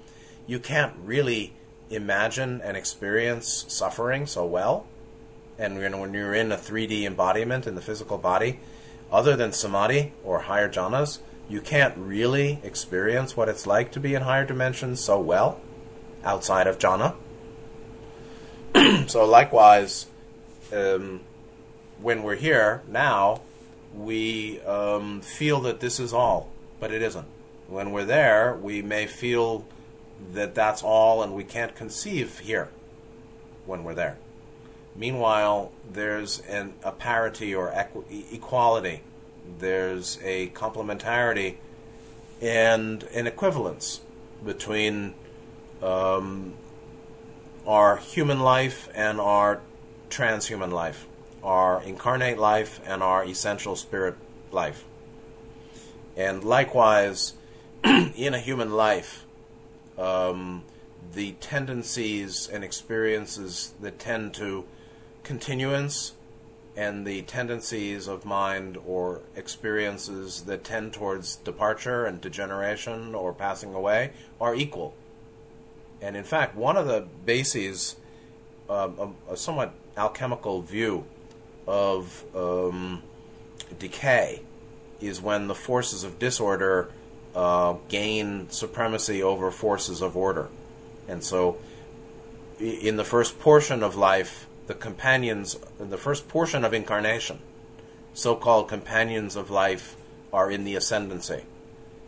[0.47, 1.53] you can't really
[1.91, 4.87] imagine and experience suffering so well.
[5.59, 8.59] And when you're in a 3D embodiment in the physical body,
[9.13, 11.19] other than samadhi or higher jhanas,
[11.49, 15.61] you can't really experience what it's like to be in higher dimensions so well
[16.25, 17.15] outside of jhana.
[19.09, 20.07] so, likewise,
[20.73, 21.21] um,
[22.01, 23.41] when we're here now,
[23.95, 26.49] we um, feel that this is all,
[26.81, 27.27] but it isn't.
[27.69, 29.65] When we're there, we may feel
[30.33, 32.69] that that's all and we can't conceive here
[33.67, 34.19] when we're there.
[34.97, 37.73] Meanwhile, there's an, a parity or
[38.33, 39.03] equality,
[39.59, 41.57] there's a complementarity
[42.41, 44.01] and an equivalence
[44.45, 45.15] between
[45.83, 46.55] um,
[47.67, 49.61] our human life and our
[50.11, 51.07] transhuman life,
[51.43, 54.15] our incarnate life and our essential spirit
[54.53, 54.85] life.
[56.17, 57.35] And likewise,
[57.85, 59.25] in a human life,
[59.99, 60.65] um,
[61.15, 64.65] the tendencies and experiences that tend to
[65.23, 66.13] continuance
[66.77, 73.75] and the tendencies of mind or experiences that tend towards departure and degeneration or passing
[73.75, 74.95] away are equal.
[76.01, 77.97] And in fact, one of the bases,
[78.69, 81.05] um, a, a, somewhat alchemical view
[81.67, 83.03] of um,
[83.79, 84.43] decay,
[85.01, 86.91] is when the forces of disorder
[87.35, 90.49] uh, gain supremacy over forces of order.
[91.09, 91.59] And so,
[92.61, 97.41] in the first portion of life, the companions, in the first portion of incarnation,
[98.15, 99.97] so called companions of life,
[100.33, 101.45] are in the ascendancy.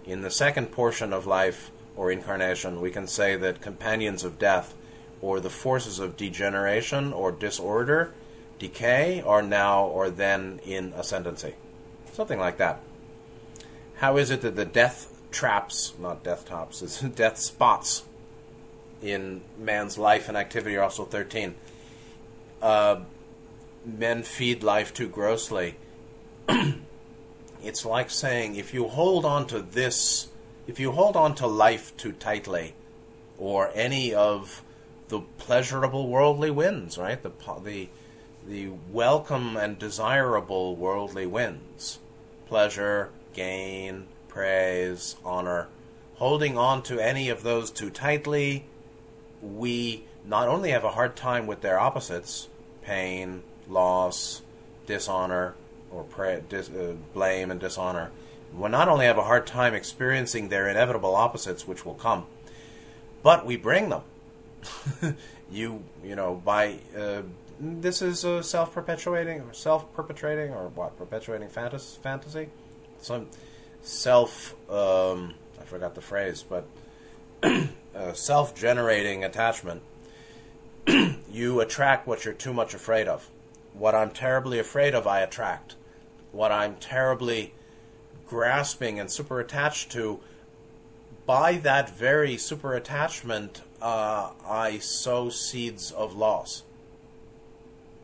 [0.04, 4.74] In the second portion of life or incarnation, we can say that companions of death
[5.20, 8.12] or the forces of degeneration or disorder,
[8.58, 11.54] decay, are now or then in ascendancy.
[12.12, 12.80] Something like that.
[13.96, 18.04] How is it that the death traps, not death tops, is death spots
[19.02, 21.54] in man's life and activity are also 13?
[22.62, 23.00] uh,
[23.84, 25.76] men feed life too grossly.
[27.62, 30.28] it's like saying if you hold on to this,
[30.66, 32.74] if you hold on to life too tightly,
[33.38, 34.62] or any of
[35.08, 37.22] the pleasurable worldly winds, right?
[37.22, 37.30] The
[37.62, 37.88] the
[38.48, 41.98] the welcome and desirable worldly winds,
[42.46, 44.06] pleasure, gain,
[44.36, 45.66] praise, honor.
[46.16, 48.66] Holding on to any of those too tightly,
[49.40, 52.48] we not only have a hard time with their opposites
[52.82, 54.42] pain, loss,
[54.84, 55.54] dishonor,
[55.90, 58.10] or pra- dis- uh, blame and dishonor.
[58.54, 62.26] We not only have a hard time experiencing their inevitable opposites, which will come,
[63.22, 64.02] but we bring them.
[65.50, 67.22] you, you know, by uh,
[67.58, 70.98] this is a self-perpetuating or self-perpetrating or what?
[70.98, 72.50] Perpetuating fantasy?
[73.00, 73.28] Some
[73.86, 74.54] self.
[74.70, 76.66] Um, I forgot the phrase, but
[77.94, 79.82] uh, self-generating attachment.
[81.30, 83.28] you attract what you're too much afraid of.
[83.72, 85.76] What I'm terribly afraid of, I attract.
[86.32, 87.54] What I'm terribly
[88.26, 90.20] grasping and super attached to,
[91.24, 96.62] by that very super attachment, uh, I sow seeds of loss.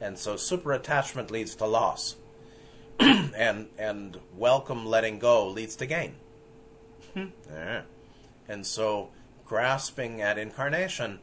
[0.00, 2.16] And so super attachment leads to loss.
[3.36, 6.14] and and welcome letting go leads to gain.
[7.16, 7.82] yeah.
[8.48, 9.10] And so
[9.44, 11.20] grasping at incarnation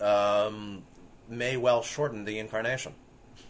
[0.00, 0.82] um,
[1.28, 2.94] may well shorten the incarnation.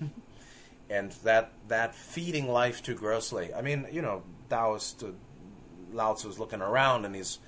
[0.91, 3.53] and that that feeding life too grossly.
[3.53, 5.09] I mean, you know, Taoist uh,
[5.93, 7.39] Lao Tzu's looking around and he's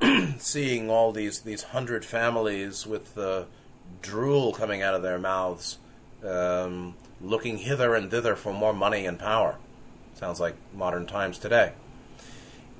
[0.38, 3.46] seeing all these these hundred families with the
[4.02, 5.78] drool coming out of their mouths,
[6.24, 9.58] um, looking hither and thither for more money and power.
[10.24, 11.74] Sounds like modern times today.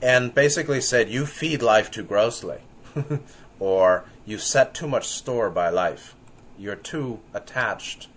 [0.00, 2.60] And basically said, you feed life too grossly,
[3.60, 6.14] or you set too much store by life.
[6.58, 8.08] You're too attached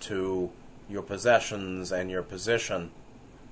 [0.00, 0.50] to
[0.90, 2.90] your possessions and your position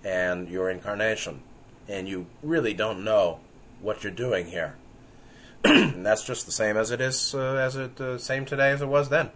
[0.03, 1.43] and your incarnation,
[1.87, 3.39] and you really don't know
[3.81, 4.75] what you're doing here.
[5.65, 8.83] and that's just the same as it is, uh, as it uh, same today as
[8.83, 9.31] it was then.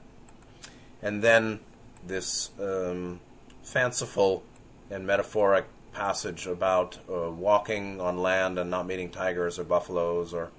[1.01, 1.61] And then
[2.05, 3.21] this um,
[3.63, 4.43] fanciful
[4.91, 10.51] and metaphoric passage about uh, walking on land and not meeting tigers or buffaloes, or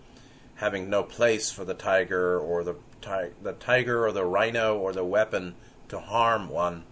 [0.56, 4.94] having no place for the tiger or the ti- the tiger or the rhino or
[4.94, 5.56] the weapon
[5.90, 6.84] to harm one.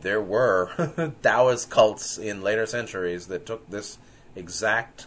[0.00, 3.98] There were Taoist cults in later centuries that took this
[4.34, 5.06] exact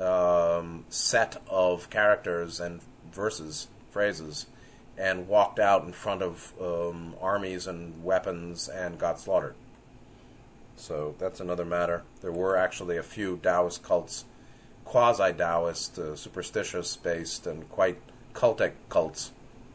[0.00, 2.80] um, set of characters and
[3.12, 4.46] verses, phrases,
[4.98, 9.54] and walked out in front of um, armies and weapons and got slaughtered.
[10.76, 12.02] So that's another matter.
[12.20, 14.24] There were actually a few Taoist cults,
[14.84, 17.98] quasi Taoist, uh, superstitious based, and quite
[18.34, 19.32] cultic cults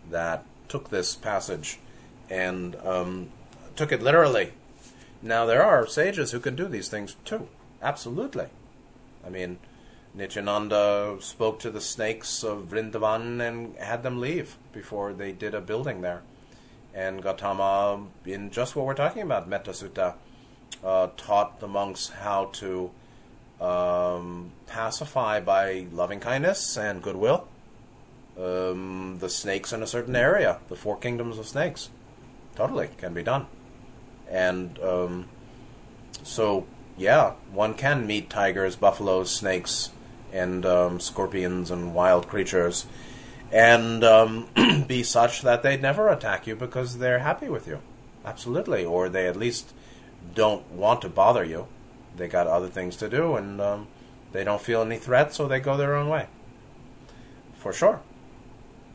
[0.10, 1.80] that took this passage
[2.30, 3.30] and um,
[3.76, 4.54] took it literally.
[5.22, 7.48] Now, there are sages who can do these things too.
[7.82, 8.48] Absolutely.
[9.26, 9.60] I mean,
[10.14, 15.62] Nityananda spoke to the snakes of Vrindavan and had them leave before they did a
[15.62, 16.22] building there.
[16.94, 20.16] And Gautama, in just what we're talking about, Metta Sutta,
[20.84, 22.92] uh, taught the monks how to
[23.60, 27.48] um, pacify by loving kindness and goodwill
[28.40, 31.90] um, the snakes in a certain area, the four kingdoms of snakes.
[32.56, 33.48] Totally can be done.
[34.30, 35.28] And um,
[36.24, 36.66] so,
[36.98, 39.92] yeah, one can meet tigers, buffaloes, snakes,
[40.32, 42.86] and um, scorpions and wild creatures,
[43.52, 44.48] and um,
[44.88, 47.80] be such that they'd never attack you because they're happy with you.
[48.26, 48.84] Absolutely.
[48.84, 49.74] Or they at least
[50.34, 51.68] don't want to bother you.
[52.16, 53.88] They got other things to do, and um,
[54.32, 56.28] they don't feel any threat, so they go their own way.
[57.56, 58.02] For sure.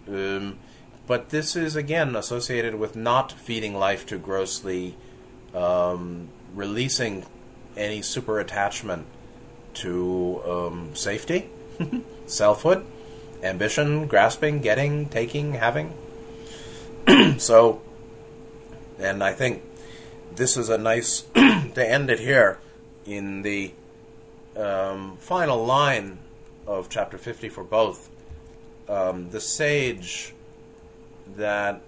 [0.09, 0.59] Um,
[1.07, 4.97] but this is again associated with not feeding life too grossly,
[5.55, 7.27] um, releasing
[7.77, 9.07] any super attachment
[9.75, 11.49] to um, safety,
[12.27, 12.85] selfhood,
[13.43, 15.93] ambition, grasping, getting, taking, having.
[17.39, 17.83] so,
[18.99, 19.63] and I think
[20.37, 22.59] this is a nice to end it here
[23.05, 23.73] in the
[24.57, 26.19] um, final line
[26.67, 28.09] of chapter 50 for both.
[28.89, 30.35] Um, the sage
[31.37, 31.83] that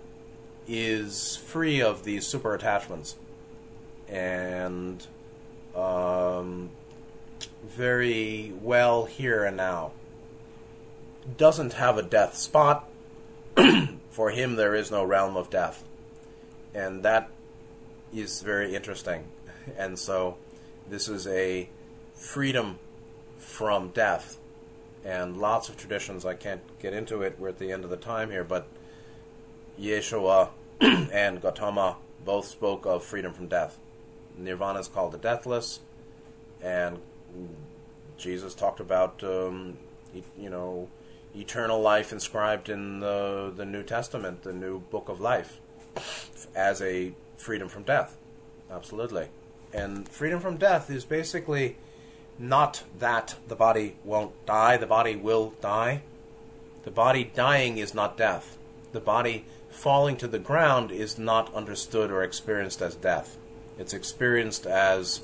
[0.66, 3.16] is free of these super attachments
[4.08, 5.06] and
[5.74, 6.70] um,
[7.66, 9.92] very well here and now
[11.36, 12.88] doesn't have a death spot.
[14.10, 15.82] for him, there is no realm of death.
[16.74, 17.28] And that
[18.14, 19.24] is very interesting.
[19.76, 20.36] And so,
[20.88, 21.68] this is a
[22.14, 22.78] freedom
[23.38, 24.38] from death.
[25.04, 27.96] And lots of traditions, I can't get into it, we're at the end of the
[27.96, 28.66] time here, but
[29.78, 30.48] Yeshua
[30.80, 33.78] and Gautama both spoke of freedom from death.
[34.38, 35.80] Nirvana is called the deathless,
[36.62, 36.98] and
[38.16, 39.76] Jesus talked about, um,
[40.38, 40.88] you know,
[41.36, 45.60] eternal life inscribed in the, the New Testament, the new book of life,
[46.54, 48.16] as a freedom from death.
[48.70, 49.28] Absolutely.
[49.72, 51.76] And freedom from death is basically
[52.38, 56.02] not that the body won't die, the body will die.
[56.84, 58.58] The body dying is not death.
[58.92, 63.36] The body falling to the ground is not understood or experienced as death.
[63.78, 65.20] It's experienced as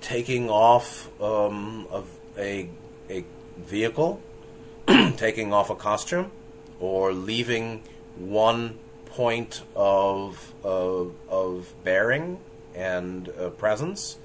[0.00, 2.70] taking off um, of a,
[3.10, 3.24] a
[3.56, 4.20] vehicle,
[5.16, 6.30] taking off a costume,
[6.80, 7.82] or leaving
[8.16, 8.78] one
[9.18, 12.38] point of, of, of bearing
[12.72, 14.16] and uh, presence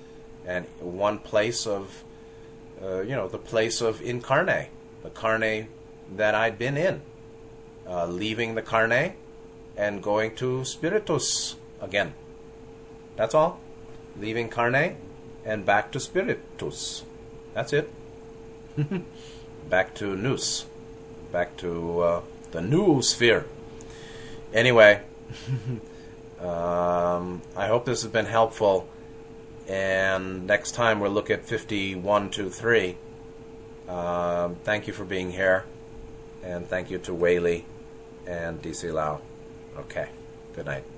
[0.45, 2.03] and one place of,
[2.79, 4.69] uh, you know, the place of incarnate,
[5.01, 5.67] the carne
[6.15, 7.01] that I'd been in,
[7.87, 9.13] uh, leaving the carne
[9.75, 12.13] and going to spiritus again.
[13.15, 13.59] That's all.
[14.19, 14.95] Leaving carne
[15.43, 17.03] and back to spiritus.
[17.55, 17.91] That's it.
[19.71, 20.67] back to nous.
[21.31, 22.21] Back to uh,
[22.51, 23.45] the noosphere.
[24.53, 25.01] Anyway,
[26.39, 28.87] um, I hope this has been helpful.
[29.67, 32.97] And next time we'll look at 5123.
[33.87, 35.65] Um, thank you for being here.
[36.43, 37.63] And thank you to Waley
[38.27, 39.21] and DC Lau.
[39.77, 40.09] Okay.
[40.53, 40.92] Good night.